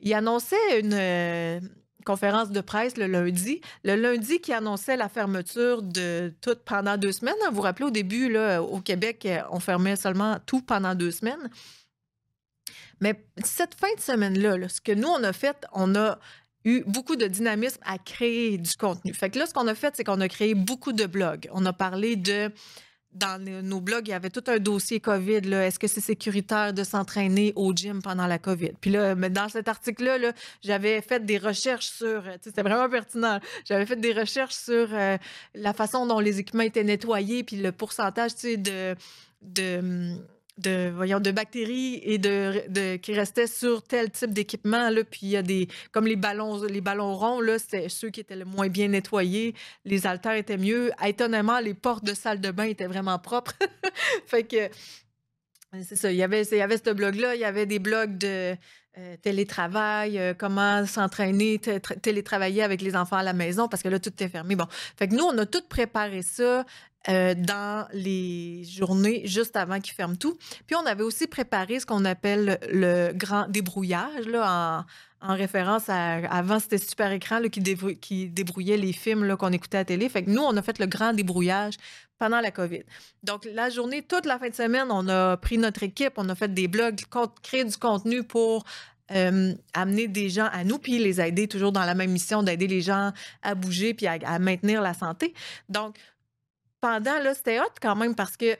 qu'il 0.00 0.14
annonçait 0.14 0.80
une 0.80 0.94
euh, 0.94 1.60
conférence 2.08 2.50
de 2.50 2.62
presse 2.62 2.96
le 2.96 3.06
lundi. 3.06 3.60
Le 3.84 3.94
lundi 3.94 4.40
qui 4.40 4.54
annonçait 4.54 4.96
la 4.96 5.10
fermeture 5.10 5.82
de 5.82 6.32
tout 6.40 6.56
pendant 6.64 6.96
deux 6.96 7.12
semaines. 7.12 7.34
Vous 7.50 7.56
vous 7.56 7.60
rappelez, 7.60 7.84
au 7.84 7.90
début, 7.90 8.30
là, 8.30 8.62
au 8.62 8.80
Québec, 8.80 9.26
euh, 9.26 9.42
on 9.50 9.60
fermait 9.60 9.94
seulement 9.94 10.38
tout 10.46 10.62
pendant 10.62 10.94
deux 10.94 11.10
semaines. 11.10 11.50
Mais 13.02 13.22
cette 13.44 13.74
fin 13.74 13.94
de 13.94 14.00
semaine-là, 14.00 14.68
ce 14.70 14.80
que 14.80 14.92
nous, 14.92 15.06
on 15.06 15.22
a 15.22 15.34
fait, 15.34 15.66
on 15.72 15.94
a 15.96 16.18
eu 16.64 16.82
beaucoup 16.86 17.14
de 17.14 17.26
dynamisme 17.26 17.80
à 17.84 17.98
créer 17.98 18.56
du 18.56 18.74
contenu. 18.74 19.12
Fait 19.12 19.28
que 19.28 19.38
là, 19.38 19.44
ce 19.46 19.52
qu'on 19.52 19.68
a 19.68 19.74
fait, 19.74 19.94
c'est 19.94 20.04
qu'on 20.04 20.20
a 20.22 20.28
créé 20.28 20.54
beaucoup 20.54 20.92
de 20.92 21.04
blogs. 21.04 21.48
On 21.52 21.66
a 21.66 21.74
parlé 21.74 22.16
de 22.16 22.50
dans 23.12 23.42
nos 23.42 23.80
blogs, 23.80 24.06
il 24.06 24.10
y 24.10 24.14
avait 24.14 24.30
tout 24.30 24.44
un 24.48 24.58
dossier 24.58 25.00
COVID. 25.00 25.52
Est-ce 25.52 25.78
que 25.78 25.88
c'est 25.88 26.00
sécuritaire 26.00 26.72
de 26.72 26.84
s'entraîner 26.84 27.52
au 27.56 27.72
gym 27.72 28.02
pendant 28.02 28.26
la 28.26 28.38
COVID? 28.38 28.72
Puis 28.80 28.90
là, 28.90 29.14
dans 29.14 29.48
cet 29.48 29.68
article-là, 29.68 30.32
j'avais 30.62 31.00
fait 31.00 31.24
des 31.24 31.38
recherches 31.38 31.88
sur. 31.88 32.22
C'était 32.42 32.62
vraiment 32.62 32.88
pertinent. 32.88 33.40
J'avais 33.64 33.86
fait 33.86 33.96
des 33.96 34.12
recherches 34.12 34.54
sur 34.54 34.88
euh, 34.92 35.16
la 35.54 35.72
façon 35.72 36.06
dont 36.06 36.20
les 36.20 36.38
équipements 36.38 36.62
étaient 36.62 36.84
nettoyés, 36.84 37.44
puis 37.44 37.56
le 37.56 37.72
pourcentage 37.72 38.34
de. 38.42 38.94
de 39.42 40.16
de, 40.58 40.90
voyons, 40.94 41.20
de 41.20 41.30
bactéries 41.30 42.00
et 42.02 42.18
de, 42.18 42.96
qui 42.96 43.14
restaient 43.14 43.46
sur 43.46 43.82
tel 43.82 44.10
type 44.10 44.32
d'équipement. 44.32 44.90
Puis 45.10 45.20
il 45.22 45.30
y 45.30 45.36
a 45.36 45.42
des. 45.42 45.68
Comme 45.92 46.06
les 46.06 46.16
ballons, 46.16 46.62
les 46.64 46.80
ballons 46.80 47.14
ronds, 47.14 47.40
là, 47.40 47.58
c'était 47.58 47.88
ceux 47.88 48.10
qui 48.10 48.20
étaient 48.20 48.36
le 48.36 48.44
moins 48.44 48.68
bien 48.68 48.88
nettoyés. 48.88 49.54
Les 49.84 50.06
haltères 50.06 50.32
étaient 50.32 50.58
mieux. 50.58 50.90
Étonnamment, 51.04 51.60
les 51.60 51.74
portes 51.74 52.04
de 52.04 52.14
salle 52.14 52.40
de 52.40 52.50
bain 52.50 52.64
étaient 52.64 52.86
vraiment 52.86 53.18
propres. 53.18 53.54
fait 54.26 54.44
que. 54.44 54.68
C'est 55.82 55.96
ça. 55.96 56.10
Il 56.10 56.16
y, 56.16 56.22
avait, 56.22 56.42
il 56.42 56.58
y 56.58 56.62
avait 56.62 56.78
ce 56.78 56.90
blog-là. 56.90 57.34
Il 57.34 57.40
y 57.40 57.44
avait 57.44 57.66
des 57.66 57.78
blogs 57.78 58.16
de. 58.18 58.56
Euh, 58.96 59.16
télétravail, 59.22 60.18
euh, 60.18 60.34
comment 60.36 60.84
s'entraîner, 60.84 61.60
télétravailler 62.02 62.64
avec 62.64 62.82
les 62.82 62.96
enfants 62.96 63.18
à 63.18 63.22
la 63.22 63.32
maison 63.32 63.68
parce 63.68 63.80
que 63.80 63.88
là, 63.88 64.00
tout 64.00 64.10
est 64.18 64.28
fermé. 64.28 64.56
Bon, 64.56 64.66
fait 64.96 65.06
que 65.06 65.14
nous, 65.14 65.22
on 65.22 65.38
a 65.38 65.46
tout 65.46 65.62
préparé 65.68 66.22
ça 66.22 66.64
euh, 67.08 67.34
dans 67.34 67.88
les 67.92 68.64
journées 68.64 69.22
juste 69.24 69.56
avant 69.56 69.80
qu'ils 69.80 69.94
ferment 69.94 70.16
tout. 70.16 70.36
Puis 70.66 70.76
on 70.76 70.84
avait 70.84 71.02
aussi 71.02 71.26
préparé 71.26 71.80
ce 71.80 71.86
qu'on 71.86 72.04
appelle 72.04 72.58
le 72.70 73.12
grand 73.14 73.48
débrouillage, 73.48 74.26
là, 74.26 74.84
en, 75.22 75.34
référence 75.34 75.88
à. 75.88 76.16
Avant, 76.30 76.58
c'était 76.58 76.76
Super 76.76 77.10
Écran 77.12 77.38
là, 77.38 77.48
qui, 77.48 78.28
débrouillait 78.28 78.76
les 78.76 78.92
films 78.92 79.36
qu'on 79.36 79.52
écoutait 79.52 79.78
à 79.78 79.84
télé. 79.86 80.08
Fait 80.10 80.22
que 80.22 80.30
nous, 80.30 80.42
on 80.42 80.54
a 80.56 80.62
fait 80.62 80.78
le 80.78 80.86
grand 80.86 81.14
débrouillage 81.14 81.74
pendant 82.18 82.40
la 82.40 82.50
COVID. 82.50 82.82
Donc, 83.22 83.48
la 83.54 83.70
journée, 83.70 84.02
toute 84.02 84.26
la 84.26 84.38
fin 84.38 84.50
de 84.50 84.54
semaine, 84.54 84.88
on 84.90 85.08
a 85.08 85.38
pris 85.38 85.56
notre 85.56 85.82
équipe, 85.84 86.12
on 86.16 86.28
a 86.28 86.34
fait 86.34 86.52
des 86.52 86.68
blogs, 86.68 87.00
créé 87.42 87.64
du 87.64 87.76
contenu 87.76 88.22
pour 88.22 88.64
euh, 89.12 89.54
amener 89.72 90.08
des 90.08 90.28
gens 90.28 90.48
à 90.52 90.62
nous, 90.62 90.78
puis 90.78 90.98
les 90.98 91.22
aider 91.22 91.48
toujours 91.48 91.72
dans 91.72 91.84
la 91.84 91.94
même 91.94 92.10
mission 92.10 92.42
d'aider 92.42 92.66
les 92.66 92.82
gens 92.82 93.12
à 93.42 93.54
bouger 93.54 93.94
puis 93.94 94.06
à 94.06 94.38
maintenir 94.38 94.82
la 94.82 94.92
santé. 94.92 95.32
Donc, 95.70 95.96
pendant, 96.80 97.18
là, 97.18 97.34
c'était 97.34 97.60
hot 97.60 97.72
quand 97.80 97.96
même 97.96 98.14
parce 98.14 98.36
que 98.36 98.56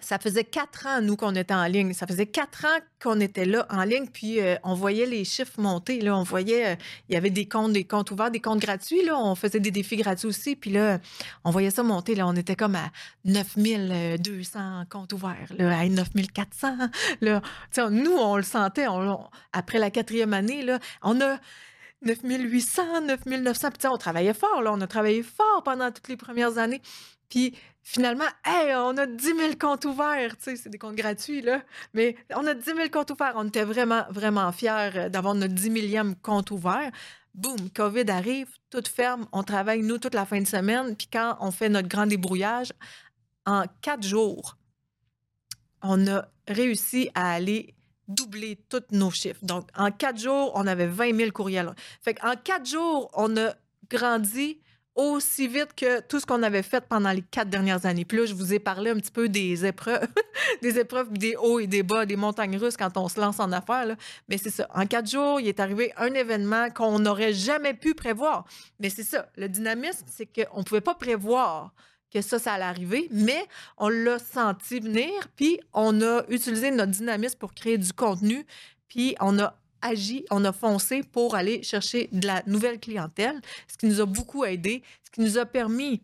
ça 0.00 0.18
faisait 0.18 0.44
quatre 0.44 0.86
ans, 0.86 1.00
nous, 1.00 1.16
qu'on 1.16 1.34
était 1.34 1.54
en 1.54 1.64
ligne. 1.64 1.92
Ça 1.92 2.06
faisait 2.06 2.26
quatre 2.26 2.64
ans 2.64 2.78
qu'on 3.02 3.20
était 3.20 3.44
là 3.44 3.66
en 3.70 3.82
ligne, 3.82 4.06
puis 4.06 4.40
euh, 4.40 4.56
on 4.62 4.74
voyait 4.74 5.06
les 5.06 5.24
chiffres 5.24 5.60
monter. 5.60 6.00
Là, 6.00 6.16
on 6.16 6.22
voyait, 6.22 6.66
euh, 6.66 6.76
il 7.08 7.14
y 7.14 7.16
avait 7.16 7.30
des 7.30 7.48
comptes, 7.48 7.72
des 7.72 7.84
comptes 7.84 8.10
ouverts, 8.10 8.30
des 8.30 8.40
comptes 8.40 8.60
gratuits. 8.60 9.04
Là, 9.04 9.18
on 9.18 9.34
faisait 9.34 9.60
des 9.60 9.70
défis 9.70 9.96
gratuits 9.96 10.28
aussi, 10.28 10.56
puis 10.56 10.70
là, 10.70 10.98
on 11.44 11.50
voyait 11.50 11.70
ça 11.70 11.82
monter. 11.82 12.14
Là, 12.14 12.26
on 12.26 12.36
était 12.36 12.56
comme 12.56 12.74
à 12.74 12.90
9200 13.24 14.84
comptes 14.90 15.12
ouverts, 15.12 15.52
là, 15.56 15.78
à 15.78 15.88
9400. 15.88 16.76
Là. 17.20 17.40
nous, 17.90 18.16
on 18.16 18.36
le 18.36 18.42
sentait. 18.42 18.86
après 19.52 19.78
la 19.78 19.90
quatrième 19.90 20.34
année, 20.34 20.62
là, 20.62 20.78
on 21.02 21.20
a 21.20 21.38
9800, 22.02 23.02
9900. 23.02 23.70
Puis, 23.70 23.88
on 23.88 23.96
travaillait 23.96 24.34
fort, 24.34 24.62
là. 24.62 24.72
On 24.72 24.80
a 24.80 24.86
travaillé 24.86 25.22
fort 25.22 25.62
pendant 25.64 25.90
toutes 25.90 26.08
les 26.08 26.16
premières 26.16 26.58
années. 26.58 26.82
Puis, 27.28 27.56
finalement, 27.82 28.24
hey, 28.44 28.74
on 28.74 28.96
a 28.96 29.06
10 29.06 29.24
000 29.24 29.38
comptes 29.58 29.84
ouverts. 29.84 30.36
Tu 30.36 30.44
sais, 30.44 30.56
c'est 30.56 30.68
des 30.68 30.78
comptes 30.78 30.96
gratuits, 30.96 31.42
là. 31.42 31.62
Mais 31.94 32.16
on 32.34 32.46
a 32.46 32.54
10 32.54 32.64
000 32.64 32.88
comptes 32.90 33.10
ouverts. 33.10 33.34
On 33.36 33.48
était 33.48 33.64
vraiment, 33.64 34.04
vraiment 34.10 34.50
fiers 34.52 34.90
euh, 34.94 35.08
d'avoir 35.08 35.34
notre 35.34 35.54
10 35.54 35.70
millième 35.70 36.16
compte 36.16 36.50
ouvert. 36.50 36.90
Boum, 37.34 37.70
COVID 37.70 38.10
arrive, 38.10 38.48
tout 38.70 38.82
ferme. 38.86 39.26
On 39.32 39.42
travaille, 39.42 39.82
nous, 39.82 39.98
toute 39.98 40.14
la 40.14 40.24
fin 40.24 40.40
de 40.40 40.46
semaine. 40.46 40.96
Puis, 40.96 41.08
quand 41.12 41.36
on 41.40 41.50
fait 41.50 41.68
notre 41.68 41.88
grand 41.88 42.06
débrouillage, 42.06 42.72
en 43.46 43.64
quatre 43.80 44.02
jours, 44.02 44.56
on 45.82 46.06
a 46.08 46.26
réussi 46.48 47.10
à 47.14 47.32
aller 47.32 47.75
doubler 48.08 48.58
tous 48.68 48.82
nos 48.90 49.10
chiffres. 49.10 49.40
Donc, 49.42 49.68
en 49.76 49.90
quatre 49.90 50.18
jours, 50.18 50.52
on 50.54 50.66
avait 50.66 50.86
20 50.86 51.16
000 51.16 51.30
courriels. 51.30 51.74
Fait 52.02 52.14
qu'en 52.14 52.34
quatre 52.36 52.66
jours, 52.66 53.10
on 53.14 53.36
a 53.36 53.54
grandi 53.90 54.60
aussi 54.96 55.46
vite 55.46 55.74
que 55.76 56.00
tout 56.00 56.18
ce 56.18 56.26
qu'on 56.26 56.42
avait 56.42 56.62
fait 56.62 56.80
pendant 56.80 57.12
les 57.12 57.20
quatre 57.20 57.50
dernières 57.50 57.84
années. 57.84 58.06
Puis 58.06 58.18
là, 58.18 58.24
je 58.24 58.34
vous 58.34 58.54
ai 58.54 58.58
parlé 58.58 58.90
un 58.90 58.96
petit 58.96 59.10
peu 59.10 59.28
des 59.28 59.66
épreuves, 59.66 60.08
des 60.62 60.78
épreuves, 60.78 61.12
des 61.12 61.36
hauts 61.36 61.60
et 61.60 61.66
des 61.66 61.82
bas, 61.82 62.06
des 62.06 62.16
montagnes 62.16 62.56
russes 62.56 62.78
quand 62.78 62.96
on 62.96 63.08
se 63.08 63.20
lance 63.20 63.38
en 63.38 63.52
affaires. 63.52 63.94
Mais 64.28 64.38
c'est 64.38 64.50
ça. 64.50 64.66
En 64.74 64.86
quatre 64.86 65.08
jours, 65.08 65.38
il 65.38 65.48
est 65.48 65.60
arrivé 65.60 65.92
un 65.98 66.12
événement 66.14 66.70
qu'on 66.70 66.98
n'aurait 66.98 67.34
jamais 67.34 67.74
pu 67.74 67.94
prévoir. 67.94 68.46
Mais 68.80 68.88
c'est 68.88 69.02
ça. 69.02 69.28
Le 69.36 69.48
dynamisme, 69.48 70.06
c'est 70.10 70.26
qu'on 70.26 70.60
ne 70.60 70.64
pouvait 70.64 70.80
pas 70.80 70.94
prévoir 70.94 71.72
que 72.12 72.20
ça, 72.20 72.38
ça 72.38 72.54
allait 72.54 72.64
arriver, 72.64 73.08
mais 73.10 73.46
on 73.76 73.88
l'a 73.88 74.18
senti 74.18 74.80
venir, 74.80 75.10
puis 75.36 75.60
on 75.72 76.00
a 76.02 76.22
utilisé 76.28 76.70
notre 76.70 76.92
dynamisme 76.92 77.38
pour 77.38 77.54
créer 77.54 77.78
du 77.78 77.92
contenu, 77.92 78.46
puis 78.88 79.16
on 79.20 79.38
a 79.38 79.56
agi, 79.82 80.24
on 80.30 80.44
a 80.44 80.52
foncé 80.52 81.02
pour 81.02 81.34
aller 81.34 81.62
chercher 81.62 82.08
de 82.12 82.26
la 82.26 82.42
nouvelle 82.46 82.80
clientèle, 82.80 83.40
ce 83.68 83.76
qui 83.76 83.86
nous 83.86 84.00
a 84.00 84.06
beaucoup 84.06 84.44
aidé, 84.44 84.82
ce 85.04 85.10
qui 85.10 85.20
nous 85.20 85.38
a 85.38 85.46
permis 85.46 86.02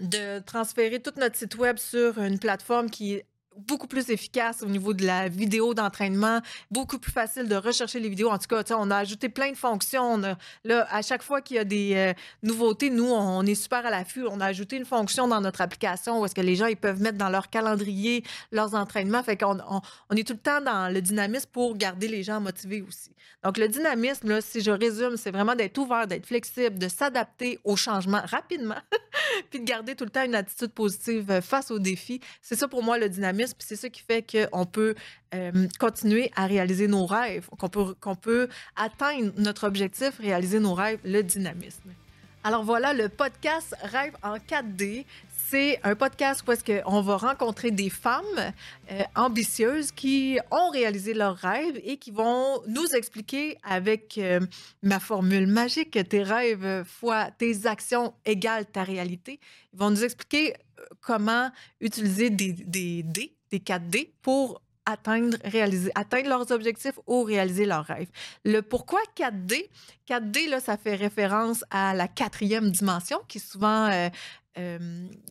de 0.00 0.38
transférer 0.40 1.00
tout 1.00 1.12
notre 1.16 1.36
site 1.36 1.56
web 1.56 1.76
sur 1.76 2.18
une 2.18 2.38
plateforme 2.38 2.90
qui 2.90 3.20
beaucoup 3.58 3.86
plus 3.86 4.10
efficace 4.10 4.62
au 4.62 4.66
niveau 4.66 4.94
de 4.94 5.04
la 5.04 5.28
vidéo 5.28 5.74
d'entraînement, 5.74 6.40
beaucoup 6.70 6.98
plus 6.98 7.12
facile 7.12 7.48
de 7.48 7.56
rechercher 7.56 8.00
les 8.00 8.08
vidéos. 8.08 8.30
En 8.30 8.38
tout 8.38 8.46
cas, 8.46 8.62
on 8.76 8.90
a 8.90 8.96
ajouté 8.96 9.28
plein 9.28 9.50
de 9.50 9.56
fonctions. 9.56 10.20
là, 10.64 10.86
à 10.90 11.02
chaque 11.02 11.22
fois 11.22 11.40
qu'il 11.40 11.56
y 11.56 11.58
a 11.58 11.64
des 11.64 11.94
euh, 11.94 12.12
nouveautés, 12.42 12.90
nous, 12.90 13.10
on 13.10 13.44
est 13.44 13.54
super 13.54 13.84
à 13.84 13.90
l'affût. 13.90 14.24
On 14.30 14.40
a 14.40 14.46
ajouté 14.46 14.76
une 14.76 14.84
fonction 14.84 15.28
dans 15.28 15.40
notre 15.40 15.60
application 15.60 16.20
où 16.20 16.24
est-ce 16.24 16.34
que 16.34 16.40
les 16.40 16.56
gens 16.56 16.66
ils 16.66 16.76
peuvent 16.76 17.00
mettre 17.00 17.18
dans 17.18 17.28
leur 17.28 17.50
calendrier 17.50 18.24
leurs 18.52 18.74
entraînements. 18.74 19.22
Fait 19.22 19.38
on, 19.42 20.16
est 20.16 20.26
tout 20.26 20.34
le 20.34 20.38
temps 20.38 20.60
dans 20.60 20.92
le 20.92 21.00
dynamisme 21.00 21.48
pour 21.52 21.76
garder 21.76 22.08
les 22.08 22.22
gens 22.22 22.40
motivés 22.40 22.82
aussi. 22.82 23.10
Donc, 23.44 23.56
le 23.56 23.68
dynamisme, 23.68 24.40
si 24.40 24.60
je 24.60 24.70
résume, 24.70 25.16
c'est 25.16 25.30
vraiment 25.30 25.54
d'être 25.54 25.78
ouvert, 25.78 26.06
d'être 26.06 26.26
flexible, 26.26 26.78
de 26.78 26.88
s'adapter 26.88 27.58
aux 27.64 27.76
changements 27.76 28.22
rapidement, 28.24 28.80
puis 29.50 29.60
de 29.60 29.64
garder 29.64 29.94
tout 29.94 30.04
le 30.04 30.10
temps 30.10 30.24
une 30.24 30.34
attitude 30.34 30.72
positive 30.72 31.40
face 31.40 31.70
aux 31.70 31.78
défis. 31.78 32.20
C'est 32.42 32.56
ça 32.56 32.66
pour 32.66 32.82
moi 32.82 32.98
le 32.98 33.08
dynamisme 33.08 33.47
c'est 33.58 33.76
ça 33.76 33.88
qui 33.88 34.02
fait 34.02 34.24
qu'on 34.24 34.66
peut 34.66 34.94
euh, 35.34 35.68
continuer 35.78 36.30
à 36.36 36.46
réaliser 36.46 36.88
nos 36.88 37.04
rêves, 37.04 37.48
qu'on 38.00 38.14
peut, 38.16 38.48
atteindre 38.76 39.32
notre 39.36 39.66
objectif, 39.66 40.18
réaliser 40.18 40.58
nos 40.58 40.74
rêves, 40.74 40.98
le 41.04 41.22
dynamisme. 41.22 41.90
Alors 42.44 42.64
voilà, 42.64 42.94
le 42.94 43.10
podcast 43.10 43.74
Rêve 43.82 44.16
en 44.22 44.36
4D. 44.36 45.04
C'est 45.50 45.80
un 45.82 45.94
podcast 45.94 46.42
où 46.46 46.52
est-ce 46.52 46.64
qu'on 46.64 47.02
va 47.02 47.16
rencontrer 47.16 47.70
des 47.70 47.90
femmes 47.90 48.24
euh, 48.90 49.02
ambitieuses 49.16 49.92
qui 49.92 50.38
ont 50.50 50.70
réalisé 50.70 51.14
leurs 51.14 51.36
rêves 51.36 51.78
et 51.84 51.98
qui 51.98 52.10
vont 52.10 52.62
nous 52.66 52.86
expliquer 52.94 53.58
avec 53.62 54.16
euh, 54.16 54.40
ma 54.82 55.00
formule 55.00 55.46
magique, 55.46 55.98
tes 56.08 56.22
rêves 56.22 56.84
fois 56.84 57.30
tes 57.32 57.66
actions 57.66 58.14
égale 58.24 58.64
ta 58.64 58.82
réalité. 58.82 59.40
Ils 59.74 59.78
vont 59.78 59.90
nous 59.90 60.04
expliquer 60.04 60.54
comment 61.00 61.50
utiliser 61.80 62.30
des 62.30 63.02
dés 63.02 63.37
des 63.50 63.58
4D 63.58 64.10
pour 64.22 64.60
atteindre, 64.86 65.36
réaliser, 65.44 65.90
atteindre 65.94 66.28
leurs 66.30 66.50
objectifs 66.50 66.98
ou 67.06 67.22
réaliser 67.22 67.66
leurs 67.66 67.84
rêves. 67.84 68.08
Le 68.44 68.62
pourquoi 68.62 69.00
4D? 69.16 69.68
4D, 70.08 70.48
là, 70.48 70.60
ça 70.60 70.78
fait 70.78 70.94
référence 70.94 71.62
à 71.70 71.94
la 71.94 72.08
quatrième 72.08 72.70
dimension 72.70 73.18
qui 73.28 73.38
est 73.38 73.46
souvent 73.46 73.90
euh, 73.90 74.08
euh, 74.58 74.78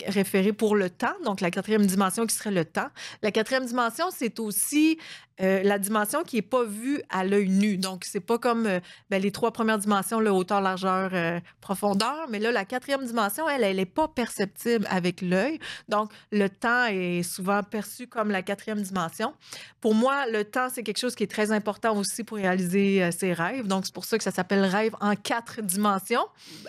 référé 0.06 0.54
pour 0.54 0.76
le 0.76 0.90
temps, 0.90 1.16
donc 1.26 1.42
la 1.42 1.52
quatrième 1.52 1.86
dimension 1.86 2.26
qui 2.26 2.34
serait 2.34 2.52
le 2.52 2.63
temps. 2.63 2.88
La 3.22 3.32
quatrième 3.32 3.66
dimension, 3.66 4.06
c'est 4.16 4.40
aussi 4.40 4.98
euh, 5.42 5.62
la 5.63 5.80
dimension 5.80 6.24
qui 6.24 6.38
n'est 6.38 6.42
pas 6.42 6.63
vue 6.63 7.02
à 7.10 7.26
l'œil 7.26 7.50
nu. 7.50 7.78
Donc, 7.78 8.06
c'est 8.06 8.22
pas 8.22 8.38
comme 8.38 8.66
euh, 8.66 8.80
ben, 9.10 9.22
les 9.22 9.32
trois 9.32 9.52
premières 9.52 9.80
dimensions, 9.80 10.20
le 10.20 10.32
hauteur, 10.32 10.62
largeur, 10.62 11.42
profondeur, 11.60 12.28
mais 12.30 12.40
là, 12.40 12.52
la 12.52 12.63
quatrième 12.63 13.06
dimension, 13.06 13.50
elle, 13.50 13.63
elle 13.63 13.78
n'est 13.78 13.86
pas 13.86 14.08
perceptible 14.08 14.88
avec 14.90 15.22
l'œil. 15.22 15.60
Donc, 15.90 16.12
le 16.32 16.48
temps 16.48 16.86
est 16.86 17.24
souvent 17.24 17.63
perçu 17.63 18.08
comme 18.08 18.32
la 18.32 18.42
quatrième 18.42 18.82
dimension. 18.82 19.34
Pour 19.82 19.94
moi, 19.94 20.26
le 20.28 20.46
temps, 20.46 20.70
c'est 20.72 20.84
quelque 20.84 21.00
chose 21.00 21.16
qui 21.16 21.24
est 21.24 21.32
très 21.32 21.52
important 21.52 21.98
aussi 21.98 22.24
pour 22.24 22.38
réaliser 22.38 23.12
ses 23.12 23.34
rêves. 23.34 23.68
Donc, 23.68 23.86
c'est 23.86 23.94
pour 23.94 24.06
ça 24.06 24.18
que 24.18 24.24
ça 24.24 24.32
s'appelle 24.32 24.63
rêve 24.63 24.96
en 25.02 25.16
quatre 25.16 25.62
dimensions. 25.62 26.26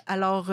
Alors, 0.07 0.53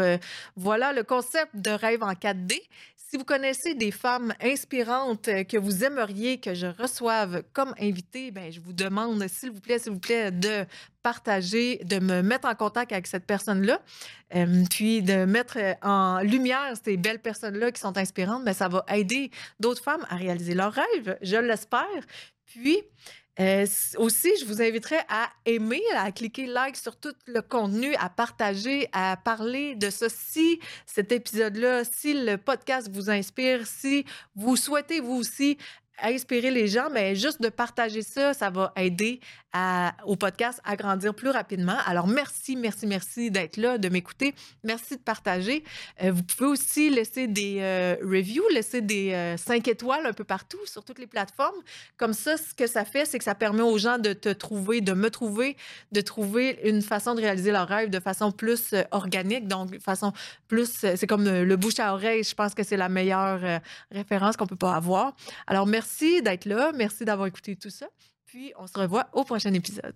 voilà 0.55 0.93
le 0.93 1.03
concept 1.03 1.55
de 1.55 1.71
rêve 1.71 1.94
en 2.03 2.13
4D. 2.13 2.59
Si 2.95 3.17
vous 3.17 3.23
connaissez 3.23 3.75
des 3.75 3.91
femmes 3.91 4.33
inspirantes 4.41 5.29
que 5.47 5.57
vous 5.57 5.83
aimeriez 5.83 6.39
que 6.39 6.53
je 6.53 6.67
reçoive 6.67 7.43
comme 7.53 7.73
invitée, 7.79 8.31
ben, 8.31 8.51
je 8.51 8.59
vous 8.59 8.73
demande, 8.73 9.25
s'il 9.27 9.51
vous 9.51 9.61
plaît, 9.61 9.79
s'il 9.79 9.93
vous 9.93 9.99
plaît, 9.99 10.31
de 10.31 10.65
partager, 11.03 11.77
de 11.85 11.99
me 11.99 12.21
mettre 12.21 12.47
en 12.47 12.55
contact 12.55 12.91
avec 12.91 13.05
cette 13.07 13.25
personne-là, 13.25 13.79
euh, 14.35 14.63
puis 14.69 15.03
de 15.03 15.25
mettre 15.25 15.57
en 15.83 16.19
lumière 16.21 16.73
ces 16.83 16.97
belles 16.97 17.21
personnes-là 17.21 17.71
qui 17.71 17.79
sont 17.79 17.97
inspirantes. 17.97 18.39
mais 18.39 18.51
ben, 18.51 18.57
ça 18.57 18.67
va 18.67 18.83
aider 18.89 19.29
d'autres 19.59 19.83
femmes 19.83 20.05
à 20.09 20.15
réaliser 20.15 20.55
leurs 20.55 20.73
rêves, 20.73 21.17
je 21.21 21.37
l'espère. 21.37 21.85
Puis, 22.45 22.81
euh, 23.39 23.65
aussi, 23.97 24.29
je 24.39 24.45
vous 24.45 24.61
inviterai 24.61 24.99
à 25.09 25.29
aimer, 25.45 25.81
à 25.95 26.11
cliquer 26.11 26.45
like 26.45 26.77
sur 26.77 26.95
tout 26.95 27.13
le 27.27 27.41
contenu, 27.41 27.93
à 27.95 28.09
partager, 28.09 28.87
à 28.93 29.17
parler 29.17 29.75
de 29.75 29.89
ça. 29.89 30.07
Si 30.09 30.59
cet 30.85 31.11
épisode-là, 31.11 31.83
si 31.83 32.13
le 32.13 32.37
podcast 32.37 32.89
vous 32.91 33.09
inspire, 33.09 33.67
si 33.67 34.05
vous 34.35 34.55
souhaitez 34.55 35.01
vous 35.01 35.15
aussi 35.15 35.57
inspirer 36.01 36.51
les 36.51 36.67
gens, 36.67 36.89
mais 36.91 37.15
juste 37.15 37.41
de 37.41 37.49
partager 37.49 38.01
ça, 38.01 38.33
ça 38.33 38.49
va 38.49 38.73
aider 38.75 39.19
au 40.05 40.15
podcast 40.15 40.59
à 40.63 40.75
grandir 40.75 41.13
plus 41.13 41.29
rapidement. 41.29 41.77
Alors, 41.85 42.07
merci, 42.07 42.55
merci, 42.55 42.87
merci 42.87 43.31
d'être 43.31 43.57
là, 43.57 43.77
de 43.77 43.89
m'écouter. 43.89 44.33
Merci 44.63 44.95
de 44.95 45.01
partager. 45.01 45.63
Euh, 46.01 46.11
vous 46.11 46.23
pouvez 46.23 46.49
aussi 46.49 46.89
laisser 46.89 47.27
des 47.27 47.57
euh, 47.59 47.95
reviews, 48.01 48.43
laisser 48.51 48.81
des 48.81 49.13
euh, 49.13 49.37
cinq 49.37 49.67
étoiles 49.67 50.05
un 50.05 50.13
peu 50.13 50.23
partout 50.23 50.59
sur 50.65 50.83
toutes 50.83 50.99
les 50.99 51.07
plateformes. 51.07 51.55
Comme 51.97 52.13
ça, 52.13 52.37
ce 52.37 52.53
que 52.53 52.67
ça 52.67 52.85
fait, 52.85 53.05
c'est 53.05 53.17
que 53.17 53.23
ça 53.23 53.35
permet 53.35 53.61
aux 53.61 53.77
gens 53.77 53.97
de 53.97 54.13
te 54.13 54.29
trouver, 54.29 54.81
de 54.81 54.93
me 54.93 55.09
trouver, 55.09 55.55
de 55.91 56.01
trouver 56.01 56.59
une 56.63 56.81
façon 56.81 57.15
de 57.15 57.21
réaliser 57.21 57.51
leur 57.51 57.67
rêve 57.67 57.89
de 57.89 57.99
façon 57.99 58.31
plus 58.31 58.73
organique, 58.91 59.47
donc 59.47 59.79
façon 59.79 60.13
plus, 60.47 60.69
c'est 60.71 61.07
comme 61.07 61.25
le 61.25 61.55
bouche 61.55 61.79
à 61.79 61.93
oreille. 61.93 62.23
Je 62.23 62.33
pense 62.33 62.53
que 62.53 62.63
c'est 62.63 62.77
la 62.77 62.89
meilleure 62.89 63.61
référence 63.91 64.37
qu'on 64.37 64.47
peut 64.47 64.55
pas 64.55 64.75
avoir. 64.75 65.15
Alors, 65.47 65.65
Merci 65.75 66.21
d'être 66.21 66.45
là. 66.45 66.71
Merci 66.73 67.03
d'avoir 67.03 67.27
écouté 67.27 67.57
tout 67.57 67.69
ça. 67.69 67.87
Puis, 68.35 68.51
on 68.59 68.67
se 68.67 68.77
revoit 68.77 69.07
au 69.13 69.23
prochain 69.23 69.53
épisode. 69.53 69.95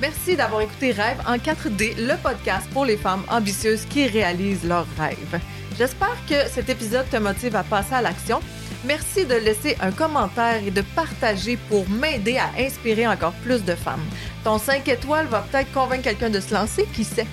Merci 0.00 0.34
d'avoir 0.34 0.62
écouté 0.62 0.92
Rêve 0.92 1.20
en 1.26 1.36
4D, 1.36 1.94
le 1.98 2.16
podcast 2.22 2.66
pour 2.70 2.86
les 2.86 2.96
femmes 2.96 3.22
ambitieuses 3.28 3.84
qui 3.84 4.06
réalisent 4.06 4.64
leurs 4.64 4.86
rêves. 4.96 5.42
J'espère 5.76 6.16
que 6.26 6.48
cet 6.48 6.70
épisode 6.70 7.06
te 7.10 7.18
motive 7.18 7.54
à 7.54 7.64
passer 7.64 7.92
à 7.92 8.00
l'action. 8.00 8.40
Merci 8.86 9.26
de 9.26 9.34
laisser 9.34 9.76
un 9.82 9.92
commentaire 9.92 10.64
et 10.66 10.70
de 10.70 10.80
partager 10.96 11.58
pour 11.68 11.86
m'aider 11.90 12.38
à 12.38 12.48
inspirer 12.58 13.06
encore 13.06 13.34
plus 13.42 13.62
de 13.62 13.74
femmes. 13.74 14.06
Ton 14.42 14.56
5 14.56 14.88
étoiles 14.88 15.26
va 15.26 15.42
peut-être 15.42 15.70
convaincre 15.72 16.04
quelqu'un 16.04 16.30
de 16.30 16.40
se 16.40 16.54
lancer, 16.54 16.86
qui 16.94 17.04
sait? 17.04 17.26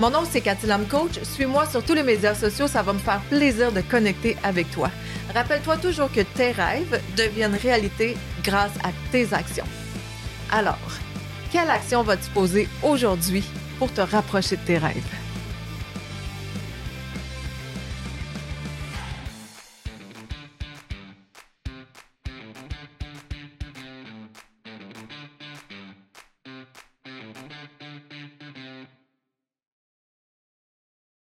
Mon 0.00 0.10
nom, 0.10 0.24
c'est 0.28 0.40
Cathy 0.40 0.66
Lam 0.66 0.86
Coach. 0.86 1.20
Suis-moi 1.22 1.66
sur 1.66 1.84
tous 1.84 1.94
les 1.94 2.02
médias 2.02 2.34
sociaux, 2.34 2.66
ça 2.66 2.82
va 2.82 2.92
me 2.92 2.98
faire 2.98 3.20
plaisir 3.28 3.70
de 3.70 3.82
connecter 3.82 4.36
avec 4.42 4.70
toi. 4.70 4.90
Rappelle-toi 5.34 5.76
toujours 5.76 6.10
que 6.10 6.22
tes 6.22 6.50
rêves 6.50 7.00
deviennent 7.16 7.54
réalité 7.54 8.16
grâce 8.42 8.72
à 8.82 8.90
tes 9.12 9.32
actions. 9.32 9.66
Alors, 10.50 10.78
quelle 11.52 11.70
action 11.70 12.02
vas-tu 12.02 12.28
poser 12.30 12.68
aujourd'hui 12.82 13.44
pour 13.78 13.92
te 13.92 14.00
rapprocher 14.00 14.56
de 14.56 14.62
tes 14.62 14.78
rêves? 14.78 15.02